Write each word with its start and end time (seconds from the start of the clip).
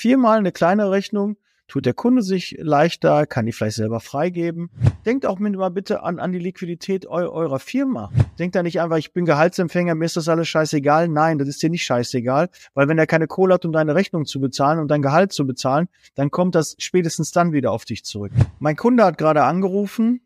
Viermal 0.00 0.38
eine 0.38 0.50
kleine 0.50 0.90
Rechnung, 0.90 1.36
tut 1.68 1.84
der 1.84 1.92
Kunde 1.92 2.22
sich 2.22 2.56
leichter, 2.58 3.26
kann 3.26 3.44
die 3.44 3.52
vielleicht 3.52 3.76
selber 3.76 4.00
freigeben. 4.00 4.70
Denkt 5.04 5.26
auch 5.26 5.38
mal 5.38 5.68
bitte 5.68 6.02
an, 6.02 6.18
an 6.18 6.32
die 6.32 6.38
Liquidität 6.38 7.04
eu 7.04 7.28
eurer 7.30 7.58
Firma. 7.58 8.10
Denkt 8.38 8.56
da 8.56 8.62
nicht 8.62 8.80
einfach, 8.80 8.96
ich 8.96 9.12
bin 9.12 9.26
Gehaltsempfänger, 9.26 9.94
mir 9.94 10.06
ist 10.06 10.16
das 10.16 10.30
alles 10.30 10.48
scheißegal. 10.48 11.08
Nein, 11.08 11.36
das 11.36 11.48
ist 11.48 11.62
dir 11.62 11.68
nicht 11.68 11.84
scheißegal, 11.84 12.48
weil 12.72 12.88
wenn 12.88 12.96
er 12.96 13.06
keine 13.06 13.26
Kohle 13.26 13.52
hat, 13.52 13.66
um 13.66 13.72
deine 13.72 13.94
Rechnung 13.94 14.24
zu 14.24 14.40
bezahlen 14.40 14.78
und 14.78 14.88
dein 14.88 15.02
Gehalt 15.02 15.32
zu 15.32 15.46
bezahlen, 15.46 15.90
dann 16.14 16.30
kommt 16.30 16.54
das 16.54 16.76
spätestens 16.78 17.30
dann 17.32 17.52
wieder 17.52 17.70
auf 17.70 17.84
dich 17.84 18.02
zurück. 18.02 18.32
Mein 18.58 18.76
Kunde 18.76 19.04
hat 19.04 19.18
gerade 19.18 19.44
angerufen 19.44 20.22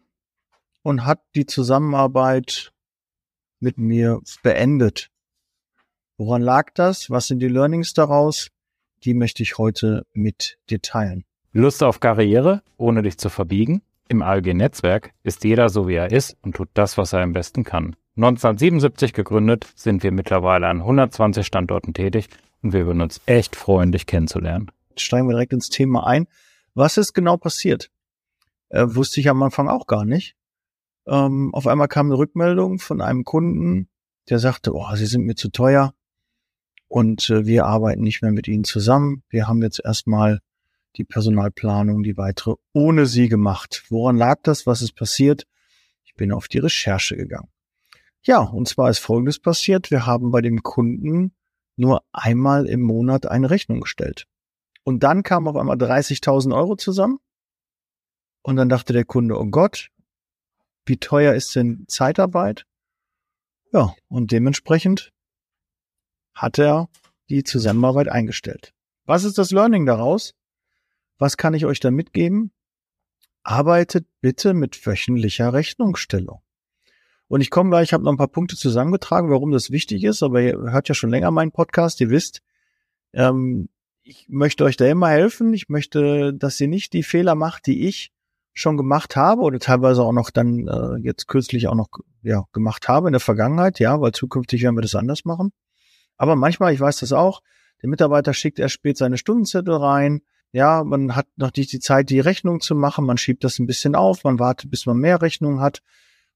und 0.82 1.04
hat 1.04 1.18
die 1.34 1.46
Zusammenarbeit 1.46 2.72
mit 3.58 3.76
mir 3.76 4.20
beendet. 4.44 5.10
Woran 6.16 6.42
lag 6.42 6.70
das? 6.74 7.10
Was 7.10 7.26
sind 7.26 7.40
die 7.40 7.48
Learnings 7.48 7.92
daraus? 7.92 8.53
Die 9.04 9.12
möchte 9.12 9.42
ich 9.42 9.58
heute 9.58 10.06
mit 10.14 10.58
dir 10.70 10.80
teilen. 10.80 11.24
Lust 11.52 11.82
auf 11.82 12.00
Karriere, 12.00 12.62
ohne 12.78 13.02
dich 13.02 13.18
zu 13.18 13.28
verbiegen? 13.28 13.82
Im 14.08 14.22
ALG-Netzwerk 14.22 15.12
ist 15.22 15.44
jeder 15.44 15.68
so, 15.68 15.86
wie 15.88 15.94
er 15.94 16.10
ist 16.10 16.36
und 16.40 16.56
tut 16.56 16.70
das, 16.72 16.96
was 16.96 17.12
er 17.12 17.20
am 17.20 17.34
besten 17.34 17.64
kann. 17.64 17.96
1977 18.16 19.12
gegründet, 19.12 19.66
sind 19.76 20.02
wir 20.02 20.10
mittlerweile 20.10 20.68
an 20.68 20.78
120 20.78 21.46
Standorten 21.46 21.92
tätig 21.92 22.28
und 22.62 22.72
wir 22.72 22.86
würden 22.86 23.02
uns 23.02 23.20
echt 23.26 23.56
freuen, 23.56 23.92
dich 23.92 24.06
kennenzulernen. 24.06 24.70
Steigen 24.96 25.28
wir 25.28 25.34
direkt 25.34 25.52
ins 25.52 25.68
Thema 25.68 26.06
ein. 26.06 26.26
Was 26.74 26.96
ist 26.96 27.12
genau 27.12 27.36
passiert? 27.36 27.90
Äh, 28.70 28.86
wusste 28.88 29.20
ich 29.20 29.28
am 29.28 29.42
Anfang 29.42 29.68
auch 29.68 29.86
gar 29.86 30.06
nicht. 30.06 30.34
Ähm, 31.06 31.54
auf 31.54 31.66
einmal 31.66 31.88
kam 31.88 32.06
eine 32.06 32.16
Rückmeldung 32.16 32.78
von 32.78 33.02
einem 33.02 33.24
Kunden, 33.24 33.88
der 34.30 34.38
sagte, 34.38 34.74
oh, 34.74 34.94
Sie 34.94 35.06
sind 35.06 35.26
mir 35.26 35.34
zu 35.34 35.50
teuer 35.50 35.92
und 36.88 37.30
äh, 37.30 37.46
wir 37.46 37.66
arbeiten 37.66 38.02
nicht 38.02 38.22
mehr 38.22 38.32
mit 38.32 38.48
Ihnen 38.48 38.64
zusammen. 38.64 39.22
Wir 39.28 39.48
haben 39.48 39.62
jetzt 39.62 39.80
erstmal 39.84 40.40
die 40.96 41.04
Personalplanung, 41.04 42.02
die 42.02 42.16
weitere 42.16 42.54
ohne 42.72 43.06
sie 43.06 43.28
gemacht. 43.28 43.84
Woran 43.88 44.16
lag 44.16 44.40
das? 44.42 44.66
Was 44.66 44.82
ist 44.82 44.94
passiert? 44.94 45.46
Ich 46.04 46.14
bin 46.14 46.32
auf 46.32 46.48
die 46.48 46.58
Recherche 46.58 47.16
gegangen. 47.16 47.48
Ja, 48.22 48.40
und 48.40 48.68
zwar 48.68 48.90
ist 48.90 49.00
Folgendes 49.00 49.38
passiert. 49.38 49.90
Wir 49.90 50.06
haben 50.06 50.30
bei 50.30 50.40
dem 50.40 50.62
Kunden 50.62 51.34
nur 51.76 52.02
einmal 52.12 52.66
im 52.66 52.80
Monat 52.80 53.26
eine 53.26 53.50
Rechnung 53.50 53.80
gestellt. 53.80 54.26
Und 54.84 55.02
dann 55.02 55.22
kamen 55.22 55.48
auf 55.48 55.56
einmal 55.56 55.76
30.000 55.76 56.54
Euro 56.54 56.76
zusammen. 56.76 57.18
Und 58.42 58.56
dann 58.56 58.68
dachte 58.68 58.92
der 58.92 59.04
Kunde, 59.04 59.38
oh 59.38 59.46
Gott, 59.46 59.88
wie 60.86 60.98
teuer 60.98 61.34
ist 61.34 61.56
denn 61.56 61.84
Zeitarbeit? 61.88 62.66
Ja, 63.72 63.94
und 64.08 64.30
dementsprechend 64.30 65.13
hat 66.34 66.58
er 66.58 66.88
die 67.28 67.44
Zusammenarbeit 67.44 68.08
eingestellt. 68.08 68.72
Was 69.06 69.24
ist 69.24 69.38
das 69.38 69.50
Learning 69.50 69.86
daraus? 69.86 70.34
Was 71.18 71.36
kann 71.36 71.54
ich 71.54 71.66
euch 71.66 71.80
da 71.80 71.90
mitgeben? 71.90 72.52
Arbeitet 73.42 74.06
bitte 74.20 74.54
mit 74.54 74.84
wöchentlicher 74.86 75.52
Rechnungsstellung. 75.52 76.40
Und 77.28 77.40
ich 77.40 77.50
komme 77.50 77.70
gleich, 77.70 77.88
ich 77.88 77.92
habe 77.92 78.04
noch 78.04 78.12
ein 78.12 78.18
paar 78.18 78.28
Punkte 78.28 78.56
zusammengetragen, 78.56 79.30
warum 79.30 79.50
das 79.50 79.70
wichtig 79.70 80.04
ist, 80.04 80.22
aber 80.22 80.40
ihr 80.40 80.58
hört 80.70 80.88
ja 80.88 80.94
schon 80.94 81.10
länger 81.10 81.30
meinen 81.30 81.52
Podcast, 81.52 82.00
ihr 82.00 82.10
wisst, 82.10 82.42
ähm, 83.12 83.68
ich 84.04 84.26
möchte 84.28 84.64
euch 84.64 84.76
da 84.76 84.86
immer 84.86 85.08
helfen. 85.08 85.52
Ich 85.54 85.68
möchte, 85.68 86.34
dass 86.34 86.60
ihr 86.60 86.68
nicht 86.68 86.92
die 86.92 87.02
Fehler 87.02 87.34
macht, 87.34 87.66
die 87.66 87.88
ich 87.88 88.12
schon 88.52 88.76
gemacht 88.76 89.16
habe 89.16 89.42
oder 89.42 89.58
teilweise 89.58 90.02
auch 90.02 90.12
noch 90.12 90.30
dann 90.30 90.68
äh, 90.68 90.96
jetzt 91.02 91.26
kürzlich 91.26 91.66
auch 91.66 91.74
noch 91.74 91.88
ja, 92.22 92.44
gemacht 92.52 92.86
habe 92.86 93.08
in 93.08 93.12
der 93.12 93.20
Vergangenheit, 93.20 93.80
ja, 93.80 94.00
weil 94.00 94.12
zukünftig 94.12 94.62
werden 94.62 94.76
wir 94.76 94.82
das 94.82 94.94
anders 94.94 95.24
machen. 95.24 95.50
Aber 96.16 96.36
manchmal, 96.36 96.72
ich 96.72 96.80
weiß 96.80 96.98
das 97.00 97.12
auch, 97.12 97.42
der 97.82 97.88
Mitarbeiter 97.88 98.32
schickt 98.32 98.58
erst 98.58 98.74
spät 98.74 98.96
seine 98.96 99.18
Stundenzettel 99.18 99.74
rein, 99.74 100.22
ja, 100.54 100.84
man 100.84 101.16
hat 101.16 101.26
noch 101.34 101.50
nicht 101.56 101.72
die 101.72 101.80
Zeit, 101.80 102.10
die 102.10 102.20
Rechnung 102.20 102.60
zu 102.60 102.76
machen. 102.76 103.04
Man 103.04 103.18
schiebt 103.18 103.42
das 103.42 103.58
ein 103.58 103.66
bisschen 103.66 103.96
auf. 103.96 104.22
Man 104.22 104.38
wartet, 104.38 104.70
bis 104.70 104.86
man 104.86 104.96
mehr 104.98 105.20
Rechnungen 105.20 105.58
hat. 105.58 105.82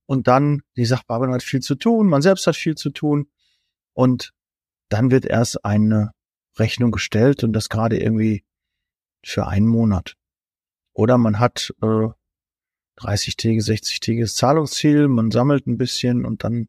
Und 0.07 0.27
dann, 0.27 0.63
die 0.77 0.87
Sachbearbeiterin 0.87 1.35
hat 1.35 1.45
viel 1.45 1.61
zu 1.61 1.77
tun. 1.77 2.09
Man 2.09 2.21
selbst 2.21 2.49
hat 2.49 2.57
viel 2.57 2.75
zu 2.75 2.91
tun. 2.91 3.29
Und 3.93 4.33
dann 4.89 5.13
wird 5.13 5.25
erst 5.25 5.65
eine 5.65 6.11
Rechnung 6.59 6.91
gestellt 6.91 7.45
und 7.45 7.53
das 7.53 7.69
gerade 7.69 7.97
irgendwie 8.01 8.45
für 9.25 9.47
einen 9.47 9.69
Monat. 9.69 10.17
Oder 10.95 11.17
man 11.17 11.39
hat 11.39 11.73
äh, 11.81 12.09
30 12.97 13.37
Tage, 13.37 13.63
60 13.63 14.01
Tage 14.01 14.27
Zahlungsziel, 14.27 15.07
man 15.07 15.31
sammelt 15.31 15.69
ein 15.69 15.79
bisschen 15.79 16.25
und 16.25 16.43
dann 16.43 16.69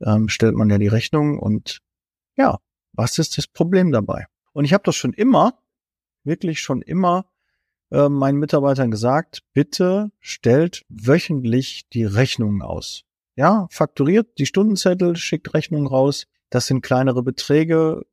ähm, 0.00 0.30
stellt 0.30 0.54
man 0.54 0.70
ja 0.70 0.78
die 0.78 0.88
Rechnung 0.88 1.38
und 1.38 1.80
ja, 2.40 2.58
was 2.92 3.18
ist 3.18 3.38
das 3.38 3.46
Problem 3.46 3.92
dabei? 3.92 4.26
Und 4.52 4.64
ich 4.64 4.72
habe 4.72 4.82
das 4.84 4.96
schon 4.96 5.12
immer 5.12 5.60
wirklich 6.24 6.60
schon 6.60 6.82
immer 6.82 7.26
äh, 7.90 8.08
meinen 8.08 8.38
Mitarbeitern 8.38 8.90
gesagt, 8.90 9.42
bitte 9.52 10.10
stellt 10.18 10.84
wöchentlich 10.88 11.88
die 11.92 12.04
Rechnungen 12.04 12.62
aus. 12.62 13.04
Ja, 13.36 13.68
fakturiert 13.70 14.38
die 14.38 14.46
Stundenzettel, 14.46 15.16
schickt 15.16 15.54
Rechnungen 15.54 15.86
raus. 15.86 16.26
Das 16.50 16.66
sind 16.66 16.82
kleinere 16.82 17.22
Beträge. 17.22 18.04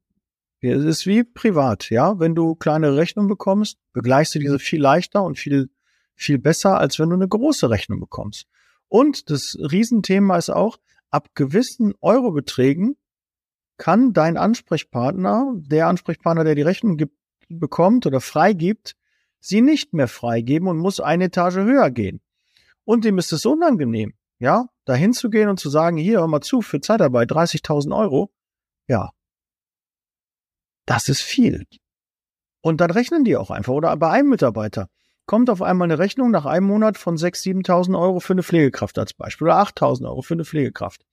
Es 0.61 0.83
ist 0.83 1.05
wie 1.05 1.23
privat, 1.23 1.89
ja. 1.89 2.19
Wenn 2.19 2.35
du 2.35 2.55
kleine 2.55 2.95
Rechnungen 2.95 3.29
bekommst, 3.29 3.77
begleichst 3.93 4.35
du 4.35 4.39
diese 4.39 4.59
viel 4.59 4.81
leichter 4.81 5.23
und 5.23 5.37
viel, 5.37 5.69
viel 6.15 6.39
besser, 6.39 6.77
als 6.77 6.97
wenn 6.99 7.09
du 7.09 7.15
eine 7.15 7.27
große 7.27 7.69
Rechnung 7.69 7.99
bekommst. 7.99 8.47
Und 8.87 9.29
das 9.29 9.57
Riesenthema 9.59 10.37
ist 10.37 10.49
auch, 10.49 10.79
ab 11.09 11.29
gewissen 11.35 11.93
Eurobeträgen 12.01 12.95
kann 13.77 14.13
dein 14.13 14.37
Ansprechpartner, 14.37 15.53
der 15.55 15.87
Ansprechpartner, 15.87 16.43
der 16.43 16.55
die 16.55 16.61
Rechnung 16.61 16.97
gibt, 16.97 17.15
bekommt 17.49 18.05
oder 18.05 18.19
freigibt, 18.19 18.95
sie 19.39 19.61
nicht 19.61 19.93
mehr 19.93 20.07
freigeben 20.07 20.67
und 20.67 20.77
muss 20.77 20.99
eine 20.99 21.25
Etage 21.25 21.57
höher 21.57 21.89
gehen. 21.91 22.21
Und 22.83 23.05
dem 23.05 23.17
ist 23.17 23.31
es 23.31 23.45
unangenehm, 23.45 24.13
ja, 24.39 24.67
dahin 24.85 25.13
zu 25.13 25.29
gehen 25.29 25.49
und 25.49 25.59
zu 25.59 25.69
sagen, 25.69 25.97
hier, 25.97 26.19
hör 26.19 26.27
mal 26.27 26.41
zu, 26.41 26.61
für 26.61 26.81
Zeitarbeit 26.81 27.31
30.000 27.31 27.95
Euro, 27.95 28.31
ja, 28.87 29.11
das 30.85 31.09
ist 31.09 31.21
viel. 31.21 31.65
Und 32.61 32.81
dann 32.81 32.91
rechnen 32.91 33.23
die 33.23 33.37
auch 33.37 33.51
einfach. 33.51 33.73
Oder 33.73 33.95
bei 33.97 34.09
einem 34.09 34.29
Mitarbeiter 34.29 34.89
kommt 35.25 35.49
auf 35.49 35.61
einmal 35.61 35.85
eine 35.85 35.99
Rechnung 35.99 36.31
nach 36.31 36.45
einem 36.45 36.67
Monat 36.67 36.97
von 36.97 37.17
6.000, 37.17 37.65
7.000 37.65 37.99
Euro 37.99 38.19
für 38.19 38.33
eine 38.33 38.43
Pflegekraft 38.43 38.97
als 38.97 39.13
Beispiel 39.13 39.47
oder 39.47 39.61
8.000 39.61 40.05
Euro 40.05 40.21
für 40.21 40.33
eine 40.33 40.45
Pflegekraft. 40.45 41.05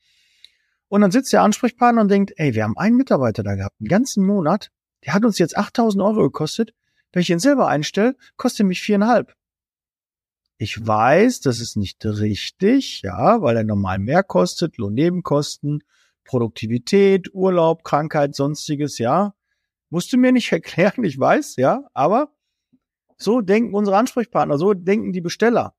Und 0.95 1.01
dann 1.01 1.11
sitzt 1.11 1.33
der 1.33 1.43
Ansprechpartner 1.43 2.03
und 2.03 2.09
denkt, 2.09 2.35
ey, 2.37 2.55
wir 2.55 2.63
haben 2.63 2.79
einen 2.79 2.95
Mitarbeiter 2.95 3.43
da 3.43 3.57
gehabt, 3.57 3.75
einen 3.81 3.89
ganzen 3.89 4.25
Monat, 4.25 4.71
der 5.05 5.15
hat 5.15 5.25
uns 5.25 5.39
jetzt 5.39 5.57
8000 5.57 6.01
Euro 6.01 6.23
gekostet. 6.23 6.73
Wenn 7.11 7.23
ich 7.23 7.31
ihn 7.31 7.41
selber 7.41 7.67
einstelle, 7.67 8.15
kostet 8.37 8.67
mich 8.67 8.81
viereinhalb. 8.81 9.35
Ich 10.57 10.87
weiß, 10.87 11.41
das 11.41 11.59
ist 11.59 11.77
nicht 11.77 12.05
richtig, 12.05 13.03
ja, 13.03 13.43
weil 13.43 13.57
er 13.57 13.65
normal 13.65 13.99
mehr 13.99 14.23
kostet, 14.23 14.77
Lohnnebenkosten, 14.79 15.83
Produktivität, 16.23 17.35
Urlaub, 17.35 17.83
Krankheit, 17.83 18.37
sonstiges, 18.37 18.99
ja. 18.99 19.35
Musst 19.91 20.13
du 20.13 20.17
mir 20.17 20.31
nicht 20.31 20.53
erklären, 20.53 21.03
ich 21.03 21.19
weiß, 21.19 21.57
ja, 21.57 21.89
aber 21.93 22.33
so 23.17 23.41
denken 23.41 23.75
unsere 23.75 23.97
Ansprechpartner, 23.97 24.59
so 24.59 24.75
denken 24.75 25.13
die 25.13 25.21
Besteller. 25.21 25.75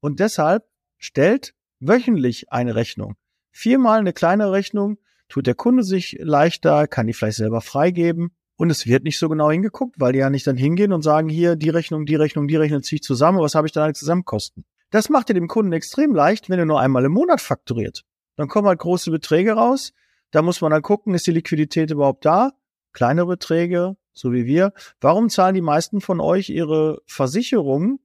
Und 0.00 0.18
deshalb 0.18 0.64
stellt 0.96 1.54
wöchentlich 1.78 2.50
eine 2.50 2.74
Rechnung. 2.74 3.16
Viermal 3.56 4.00
eine 4.00 4.12
kleine 4.12 4.52
Rechnung, 4.52 4.98
tut 5.30 5.46
der 5.46 5.54
Kunde 5.54 5.82
sich 5.82 6.18
leichter, 6.20 6.86
kann 6.86 7.06
die 7.06 7.14
vielleicht 7.14 7.38
selber 7.38 7.62
freigeben 7.62 8.32
und 8.56 8.68
es 8.68 8.86
wird 8.86 9.02
nicht 9.02 9.18
so 9.18 9.30
genau 9.30 9.50
hingeguckt, 9.50 9.96
weil 9.98 10.12
die 10.12 10.18
ja 10.18 10.28
nicht 10.28 10.46
dann 10.46 10.58
hingehen 10.58 10.92
und 10.92 11.00
sagen, 11.00 11.30
hier, 11.30 11.56
die 11.56 11.70
Rechnung, 11.70 12.04
die 12.04 12.16
Rechnung, 12.16 12.48
die 12.48 12.56
Rechnung 12.56 12.82
ziehe 12.82 12.98
ich 12.98 13.02
zusammen, 13.02 13.38
was 13.38 13.54
habe 13.54 13.66
ich 13.66 13.72
dann 13.72 13.84
alle 13.84 13.94
Zusammenkosten? 13.94 14.66
Das 14.90 15.08
macht 15.08 15.30
dir 15.30 15.34
dem 15.34 15.48
Kunden 15.48 15.72
extrem 15.72 16.14
leicht, 16.14 16.50
wenn 16.50 16.58
er 16.58 16.66
nur 16.66 16.82
einmal 16.82 17.06
im 17.06 17.12
Monat 17.12 17.40
fakturiert. 17.40 18.04
Dann 18.36 18.48
kommen 18.48 18.68
halt 18.68 18.78
große 18.78 19.10
Beträge 19.10 19.52
raus. 19.52 19.94
Da 20.32 20.42
muss 20.42 20.60
man 20.60 20.70
dann 20.70 20.82
gucken, 20.82 21.14
ist 21.14 21.26
die 21.26 21.32
Liquidität 21.32 21.90
überhaupt 21.90 22.26
da? 22.26 22.52
Kleine 22.92 23.24
Beträge, 23.24 23.96
so 24.12 24.34
wie 24.34 24.44
wir. 24.44 24.74
Warum 25.00 25.30
zahlen 25.30 25.54
die 25.54 25.62
meisten 25.62 26.02
von 26.02 26.20
euch 26.20 26.50
ihre 26.50 27.00
Versicherungen 27.06 28.00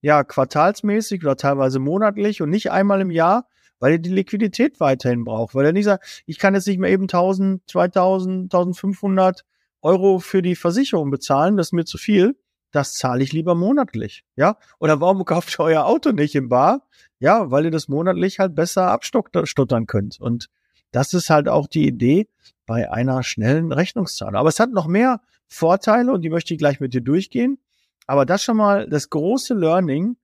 ja 0.00 0.24
quartalsmäßig 0.24 1.22
oder 1.22 1.36
teilweise 1.36 1.80
monatlich 1.80 2.40
und 2.40 2.48
nicht 2.48 2.70
einmal 2.70 3.02
im 3.02 3.10
Jahr? 3.10 3.46
Weil 3.78 3.92
ihr 3.92 3.98
die 3.98 4.10
Liquidität 4.10 4.80
weiterhin 4.80 5.24
braucht. 5.24 5.54
Weil 5.54 5.66
er 5.66 5.72
nicht 5.72 5.84
sagt, 5.84 6.22
ich 6.26 6.38
kann 6.38 6.54
jetzt 6.54 6.66
nicht 6.66 6.78
mehr 6.78 6.90
eben 6.90 7.04
1000, 7.04 7.62
2000, 7.68 8.44
1500 8.44 9.44
Euro 9.82 10.18
für 10.18 10.42
die 10.42 10.56
Versicherung 10.56 11.10
bezahlen, 11.10 11.56
das 11.56 11.68
ist 11.68 11.72
mir 11.72 11.84
zu 11.84 11.98
viel. 11.98 12.36
Das 12.72 12.94
zahle 12.94 13.22
ich 13.22 13.32
lieber 13.32 13.54
monatlich. 13.54 14.24
Ja? 14.34 14.58
Oder 14.80 15.00
warum 15.00 15.24
kauft 15.24 15.58
ihr 15.58 15.64
euer 15.64 15.86
Auto 15.86 16.12
nicht 16.12 16.34
im 16.34 16.48
Bar? 16.48 16.86
Ja, 17.18 17.50
weil 17.50 17.66
ihr 17.66 17.70
das 17.70 17.88
monatlich 17.88 18.38
halt 18.38 18.54
besser 18.54 18.90
abstottern 18.90 19.86
könnt. 19.86 20.20
Und 20.20 20.48
das 20.90 21.14
ist 21.14 21.30
halt 21.30 21.48
auch 21.48 21.68
die 21.68 21.86
Idee 21.86 22.28
bei 22.66 22.90
einer 22.90 23.22
schnellen 23.22 23.72
Rechnungszahlung. 23.72 24.36
Aber 24.36 24.48
es 24.48 24.60
hat 24.60 24.72
noch 24.72 24.86
mehr 24.86 25.20
Vorteile 25.46 26.12
und 26.12 26.22
die 26.22 26.30
möchte 26.30 26.52
ich 26.54 26.58
gleich 26.58 26.80
mit 26.80 26.92
dir 26.92 27.00
durchgehen. 27.00 27.58
Aber 28.06 28.26
das 28.26 28.42
schon 28.42 28.56
mal 28.56 28.88
das 28.88 29.10
große 29.10 29.54
Learning. 29.54 30.16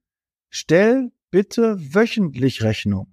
Stell 0.51 1.13
bitte 1.31 1.77
wöchentlich 1.95 2.63
Rechnung. 2.63 3.12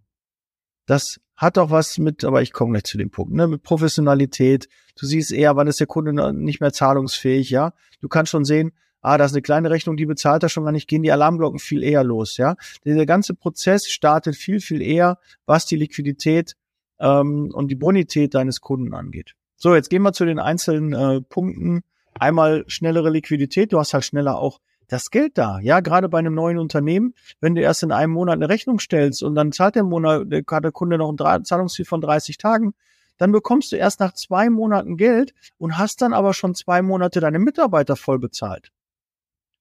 Das 0.90 1.20
hat 1.36 1.60
auch 1.60 1.70
was 1.70 2.00
mit, 2.00 2.24
aber 2.24 2.42
ich 2.42 2.52
komme 2.52 2.72
gleich 2.72 2.86
zu 2.86 2.98
dem 2.98 3.12
Punkt, 3.12 3.32
ne, 3.32 3.48
mit 3.48 3.62
Professionalität. 3.62 4.68
Du 5.00 5.06
siehst 5.06 5.32
eher, 5.32 5.56
wann 5.56 5.68
ist 5.68 5.80
der 5.80 5.86
Kunde 5.86 6.34
nicht 6.34 6.62
mehr 6.62 6.74
zahlungsfähig, 6.74 7.52
ja. 7.52 7.74
Du 8.02 8.08
kannst 8.08 8.32
schon 8.32 8.44
sehen, 8.44 8.72
ah, 9.02 9.20
da 9.20 9.26
ist 9.26 9.34
eine 9.34 9.44
kleine 9.44 9.70
Rechnung, 9.70 9.98
die 9.98 10.08
bezahlt 10.08 10.42
er 10.42 10.50
schon 10.50 10.64
gar 10.64 10.72
nicht, 10.72 10.88
gehen 10.88 11.04
die 11.04 11.12
Alarmglocken 11.12 11.60
viel 11.60 11.84
eher 11.84 12.04
los, 12.04 12.38
ja. 12.38 12.56
Der 12.86 13.06
ganze 13.06 13.36
Prozess 13.36 13.88
startet 13.88 14.36
viel, 14.36 14.62
viel 14.62 14.82
eher, 14.82 15.20
was 15.46 15.68
die 15.68 15.76
Liquidität 15.76 16.56
ähm, 17.00 17.52
und 17.54 17.68
die 17.68 17.76
Bonität 17.76 18.34
deines 18.34 18.60
Kunden 18.60 18.96
angeht. 18.96 19.36
So, 19.58 19.76
jetzt 19.76 19.92
gehen 19.92 20.02
wir 20.02 20.14
zu 20.14 20.26
den 20.26 20.40
einzelnen 20.40 20.94
äh, 20.94 21.22
Punkten. 21.22 21.84
Einmal 22.16 22.64
schnellere 22.66 23.12
Liquidität, 23.12 23.74
du 23.74 23.78
hast 23.78 23.94
halt 23.94 24.06
schneller 24.06 24.40
auch 24.40 24.60
das 24.90 25.12
Geld 25.12 25.38
da. 25.38 25.60
Ja, 25.62 25.80
gerade 25.80 26.10
bei 26.10 26.20
einem 26.20 26.34
neuen 26.34 26.58
Unternehmen, 26.58 27.14
wenn 27.40 27.56
du 27.56 27.62
erst 27.62 27.84
in 27.84 27.92
einem 27.92 28.12
Monat 28.12 28.36
eine 28.36 28.50
Rechnung 28.50 28.80
stellst 28.80 29.24
und 29.24 29.36
dann 29.36 29.52
zahlt 29.54 29.76
der 29.76 29.84
Monat, 29.84 30.26
der 30.30 30.44
Kunde 30.44 30.98
noch 30.98 31.14
ein 31.14 31.46
Zahlungsziel 31.46 31.86
von 31.86 32.02
30 32.02 32.38
Tagen, 32.38 32.74
dann 33.18 33.32
bekommst 33.32 33.72
du 33.72 33.76
erst 33.76 34.00
nach 34.00 34.14
zwei 34.14 34.50
Monaten 34.50 34.98
Geld 34.98 35.34
und 35.58 35.78
hast 35.78 36.02
dann 36.02 36.14
aber 36.14 36.34
schon 36.34 36.56
zwei 36.56 36.82
Monate 36.82 37.20
deine 37.20 37.40
Mitarbeiter 37.40 37.96
voll 37.96 38.18
bezahlt. 38.18 38.72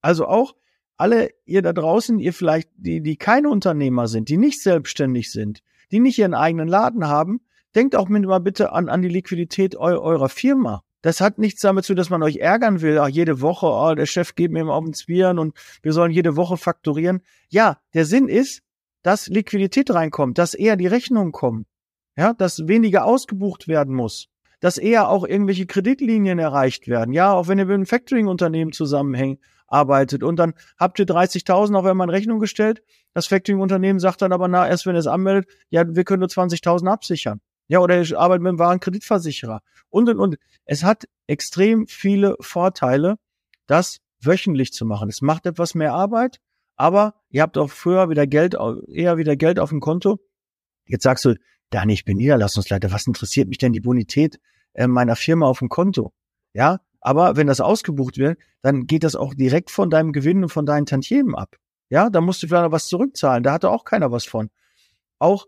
Also 0.00 0.26
auch 0.26 0.54
alle 0.96 1.30
ihr 1.44 1.62
da 1.62 1.72
draußen, 1.72 2.18
ihr 2.18 2.32
vielleicht, 2.32 2.70
die, 2.76 3.00
die 3.00 3.16
keine 3.16 3.50
Unternehmer 3.50 4.08
sind, 4.08 4.28
die 4.28 4.36
nicht 4.36 4.62
selbstständig 4.62 5.30
sind, 5.30 5.60
die 5.90 6.00
nicht 6.00 6.18
ihren 6.18 6.34
eigenen 6.34 6.68
Laden 6.68 7.06
haben, 7.06 7.40
denkt 7.74 7.96
auch 7.96 8.08
mal 8.08 8.40
bitte 8.40 8.72
an, 8.72 8.88
an 8.88 9.02
die 9.02 9.08
Liquidität 9.08 9.76
eu 9.76 9.98
eurer 9.98 10.28
Firma. 10.28 10.82
Das 11.02 11.20
hat 11.20 11.38
nichts 11.38 11.60
damit 11.60 11.84
zu, 11.84 11.94
dass 11.94 12.10
man 12.10 12.22
euch 12.22 12.36
ärgern 12.36 12.80
will. 12.80 12.98
Ach, 12.98 13.08
jede 13.08 13.40
Woche, 13.40 13.66
oh, 13.66 13.94
der 13.94 14.06
Chef 14.06 14.34
geht 14.34 14.50
mir 14.50 14.60
immer 14.60 14.74
auf 14.74 14.84
den 14.84 14.94
Zwirn 14.94 15.38
und 15.38 15.56
wir 15.82 15.92
sollen 15.92 16.10
jede 16.10 16.36
Woche 16.36 16.56
fakturieren. 16.56 17.20
Ja, 17.48 17.78
der 17.94 18.04
Sinn 18.04 18.28
ist, 18.28 18.62
dass 19.02 19.28
Liquidität 19.28 19.90
reinkommt, 19.90 20.38
dass 20.38 20.54
eher 20.54 20.76
die 20.76 20.88
Rechnungen 20.88 21.32
kommen. 21.32 21.66
Ja, 22.16 22.34
dass 22.34 22.66
weniger 22.66 23.04
ausgebucht 23.04 23.68
werden 23.68 23.94
muss. 23.94 24.28
Dass 24.58 24.76
eher 24.76 25.08
auch 25.08 25.24
irgendwelche 25.24 25.66
Kreditlinien 25.66 26.40
erreicht 26.40 26.88
werden. 26.88 27.14
Ja, 27.14 27.32
auch 27.32 27.46
wenn 27.46 27.60
ihr 27.60 27.66
mit 27.66 27.74
einem 27.74 27.86
Factoring-Unternehmen 27.86 28.72
zusammenhängt, 28.72 29.40
arbeitet 29.68 30.22
und 30.22 30.36
dann 30.36 30.54
habt 30.78 30.98
ihr 30.98 31.06
30.000 31.06 31.76
auf 31.76 31.84
einmal 31.84 32.08
in 32.08 32.14
Rechnung 32.14 32.40
gestellt. 32.40 32.82
Das 33.14 33.26
Factoring-Unternehmen 33.26 34.00
sagt 34.00 34.22
dann 34.22 34.32
aber, 34.32 34.48
na, 34.48 34.68
erst 34.68 34.86
wenn 34.86 34.96
ihr 34.96 35.00
es 35.00 35.06
anmeldet, 35.06 35.48
ja, 35.68 35.84
wir 35.86 36.04
können 36.04 36.20
nur 36.20 36.28
20.000 36.28 36.90
absichern. 36.90 37.40
Ja, 37.68 37.80
oder 37.80 38.00
ich 38.00 38.16
arbeite 38.16 38.42
mit 38.42 38.50
einem 38.50 38.58
wahren 38.58 38.80
Kreditversicherer. 38.80 39.60
Und, 39.90 40.08
und, 40.08 40.18
und. 40.18 40.36
Es 40.64 40.82
hat 40.82 41.04
extrem 41.26 41.86
viele 41.86 42.36
Vorteile, 42.40 43.18
das 43.66 43.98
wöchentlich 44.20 44.72
zu 44.72 44.84
machen. 44.84 45.08
Es 45.08 45.22
macht 45.22 45.46
etwas 45.46 45.74
mehr 45.74 45.94
Arbeit, 45.94 46.40
aber 46.76 47.14
ihr 47.30 47.42
habt 47.42 47.58
auch 47.58 47.70
früher 47.70 48.08
wieder 48.10 48.26
Geld, 48.26 48.56
eher 48.88 49.18
wieder 49.18 49.36
Geld 49.36 49.58
auf 49.58 49.68
dem 49.70 49.80
Konto. 49.80 50.18
Jetzt 50.86 51.02
sagst 51.02 51.24
du, 51.24 51.34
Dani, 51.70 51.92
ich 51.92 52.04
bin 52.04 52.16
Niederlassungsleiter. 52.16 52.90
Was 52.90 53.06
interessiert 53.06 53.48
mich 53.48 53.58
denn 53.58 53.72
die 53.72 53.80
Bonität 53.80 54.40
äh, 54.72 54.86
meiner 54.86 55.16
Firma 55.16 55.46
auf 55.46 55.58
dem 55.58 55.68
Konto? 55.68 56.12
Ja, 56.54 56.80
aber 57.00 57.36
wenn 57.36 57.46
das 57.46 57.60
ausgebucht 57.60 58.16
wird, 58.16 58.38
dann 58.62 58.86
geht 58.86 59.04
das 59.04 59.14
auch 59.14 59.34
direkt 59.34 59.70
von 59.70 59.90
deinem 59.90 60.12
Gewinn 60.12 60.42
und 60.42 60.48
von 60.48 60.66
deinen 60.66 60.86
Tantiemen 60.86 61.34
ab. 61.34 61.56
Ja, 61.90 62.10
da 62.10 62.20
musst 62.20 62.42
du 62.42 62.48
vielleicht 62.48 62.64
noch 62.64 62.72
was 62.72 62.88
zurückzahlen. 62.88 63.42
Da 63.42 63.52
hatte 63.52 63.70
auch 63.70 63.84
keiner 63.84 64.10
was 64.10 64.24
von. 64.24 64.50
Auch 65.18 65.46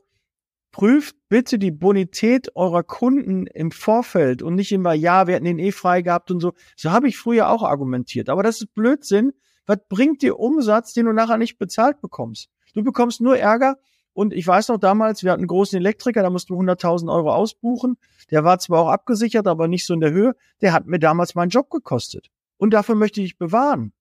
prüft 0.72 1.16
bitte 1.28 1.58
die 1.58 1.70
Bonität 1.70 2.54
eurer 2.54 2.82
Kunden 2.82 3.46
im 3.46 3.70
Vorfeld 3.70 4.42
und 4.42 4.54
nicht 4.54 4.72
immer, 4.72 4.92
ja, 4.92 5.26
wir 5.26 5.34
hätten 5.34 5.44
den 5.44 5.58
eh 5.58 5.72
frei 5.72 6.02
gehabt 6.02 6.30
und 6.30 6.40
so. 6.40 6.52
So 6.76 6.90
habe 6.90 7.08
ich 7.08 7.18
früher 7.18 7.48
auch 7.48 7.62
argumentiert. 7.62 8.28
Aber 8.28 8.42
das 8.42 8.60
ist 8.60 8.74
Blödsinn. 8.74 9.32
Was 9.66 9.78
bringt 9.88 10.22
dir 10.22 10.38
Umsatz, 10.38 10.92
den 10.92 11.06
du 11.06 11.12
nachher 11.12 11.38
nicht 11.38 11.58
bezahlt 11.58 12.00
bekommst? 12.00 12.48
Du 12.74 12.82
bekommst 12.82 13.20
nur 13.20 13.38
Ärger. 13.38 13.76
Und 14.12 14.32
ich 14.34 14.46
weiß 14.46 14.68
noch 14.68 14.78
damals, 14.78 15.22
wir 15.22 15.30
hatten 15.30 15.42
einen 15.42 15.48
großen 15.48 15.78
Elektriker, 15.78 16.22
da 16.22 16.30
mussten 16.30 16.54
wir 16.54 16.60
100.000 16.60 17.12
Euro 17.12 17.32
ausbuchen. 17.32 17.96
Der 18.30 18.44
war 18.44 18.58
zwar 18.58 18.80
auch 18.80 18.88
abgesichert, 18.88 19.46
aber 19.46 19.68
nicht 19.68 19.86
so 19.86 19.94
in 19.94 20.00
der 20.00 20.10
Höhe. 20.10 20.34
Der 20.60 20.72
hat 20.72 20.86
mir 20.86 20.98
damals 20.98 21.36
meinen 21.36 21.50
Job 21.50 21.70
gekostet. 21.70 22.28
Und 22.58 22.74
dafür 22.74 22.96
möchte 22.96 23.22
ich 23.22 23.38
bewahren. 23.38 23.92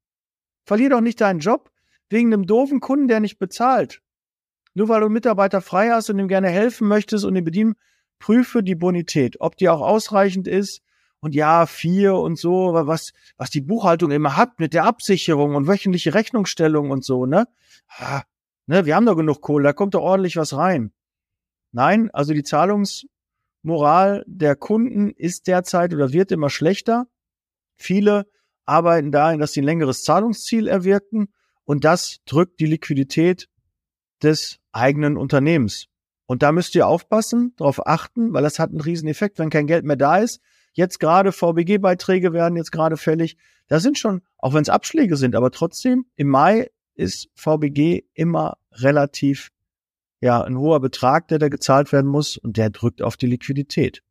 Verlier 0.65 0.89
doch 0.89 1.01
nicht 1.01 1.21
deinen 1.21 1.39
Job 1.39 1.71
wegen 2.09 2.33
einem 2.33 2.45
doofen 2.45 2.79
Kunden, 2.79 3.07
der 3.07 3.19
nicht 3.19 3.37
bezahlt. 3.37 4.01
Nur 4.73 4.89
weil 4.89 5.01
du 5.01 5.09
Mitarbeiter 5.09 5.61
frei 5.61 5.89
hast 5.89 6.09
und 6.09 6.19
ihm 6.19 6.27
gerne 6.27 6.49
helfen 6.49 6.87
möchtest 6.87 7.25
und 7.25 7.35
ihn 7.35 7.43
bedienen, 7.43 7.75
prüfe 8.19 8.63
die 8.63 8.75
Bonität, 8.75 9.37
ob 9.39 9.55
die 9.55 9.69
auch 9.69 9.81
ausreichend 9.81 10.47
ist. 10.47 10.81
Und 11.21 11.35
ja, 11.35 11.65
vier 11.65 12.15
und 12.15 12.37
so, 12.37 12.71
was, 12.73 13.11
was 13.37 13.49
die 13.49 13.61
Buchhaltung 13.61 14.11
immer 14.11 14.37
hat 14.37 14.59
mit 14.59 14.73
der 14.73 14.85
Absicherung 14.85 15.55
und 15.55 15.67
wöchentliche 15.67 16.13
Rechnungsstellung 16.13 16.91
und 16.91 17.03
so, 17.03 17.25
ne? 17.25 17.45
Ah, 17.97 18.23
ne, 18.67 18.85
wir 18.85 18.95
haben 18.95 19.05
doch 19.05 19.17
genug 19.17 19.41
Kohle, 19.41 19.63
da 19.63 19.73
kommt 19.73 19.95
doch 19.95 20.01
ordentlich 20.01 20.37
was 20.37 20.55
rein. 20.55 20.93
Nein, 21.71 22.09
also 22.11 22.33
die 22.33 22.43
Zahlungsmoral 22.43 24.23
der 24.27 24.55
Kunden 24.55 25.11
ist 25.11 25.47
derzeit 25.47 25.93
oder 25.93 26.13
wird 26.13 26.31
immer 26.31 26.49
schlechter. 26.49 27.07
Viele 27.75 28.25
arbeiten 28.65 29.11
dahin, 29.11 29.39
dass 29.39 29.51
sie 29.51 29.61
ein 29.61 29.65
längeres 29.65 30.03
Zahlungsziel 30.03 30.67
erwirken 30.67 31.33
und 31.65 31.83
das 31.83 32.19
drückt 32.25 32.59
die 32.61 32.65
Liquidität 32.65 33.49
des 34.23 34.59
eigenen 34.71 35.17
Unternehmens. 35.17 35.87
Und 36.25 36.43
da 36.43 36.51
müsst 36.51 36.75
ihr 36.75 36.87
aufpassen, 36.87 37.53
darauf 37.57 37.87
achten, 37.87 38.33
weil 38.33 38.43
das 38.43 38.59
hat 38.59 38.69
einen 38.69 38.81
riesen 38.81 39.07
Effekt, 39.07 39.39
wenn 39.39 39.49
kein 39.49 39.67
Geld 39.67 39.83
mehr 39.83 39.95
da 39.95 40.17
ist. 40.17 40.41
Jetzt 40.73 40.99
gerade 40.99 41.31
VBG-Beiträge 41.31 42.33
werden 42.33 42.55
jetzt 42.55 42.71
gerade 42.71 42.97
fällig. 42.97 43.35
Da 43.67 43.79
sind 43.79 43.97
schon, 43.97 44.21
auch 44.37 44.53
wenn 44.53 44.61
es 44.61 44.69
Abschläge 44.69 45.17
sind, 45.17 45.35
aber 45.35 45.49
trotzdem, 45.51 46.05
im 46.15 46.27
Mai 46.27 46.69
ist 46.93 47.29
VBG 47.35 48.03
immer 48.13 48.57
relativ, 48.73 49.49
ja, 50.21 50.43
ein 50.43 50.57
hoher 50.57 50.79
Betrag, 50.79 51.27
der 51.29 51.39
da 51.39 51.49
gezahlt 51.49 51.91
werden 51.91 52.09
muss 52.09 52.37
und 52.37 52.57
der 52.57 52.69
drückt 52.69 53.01
auf 53.01 53.17
die 53.17 53.27
Liquidität. 53.27 54.03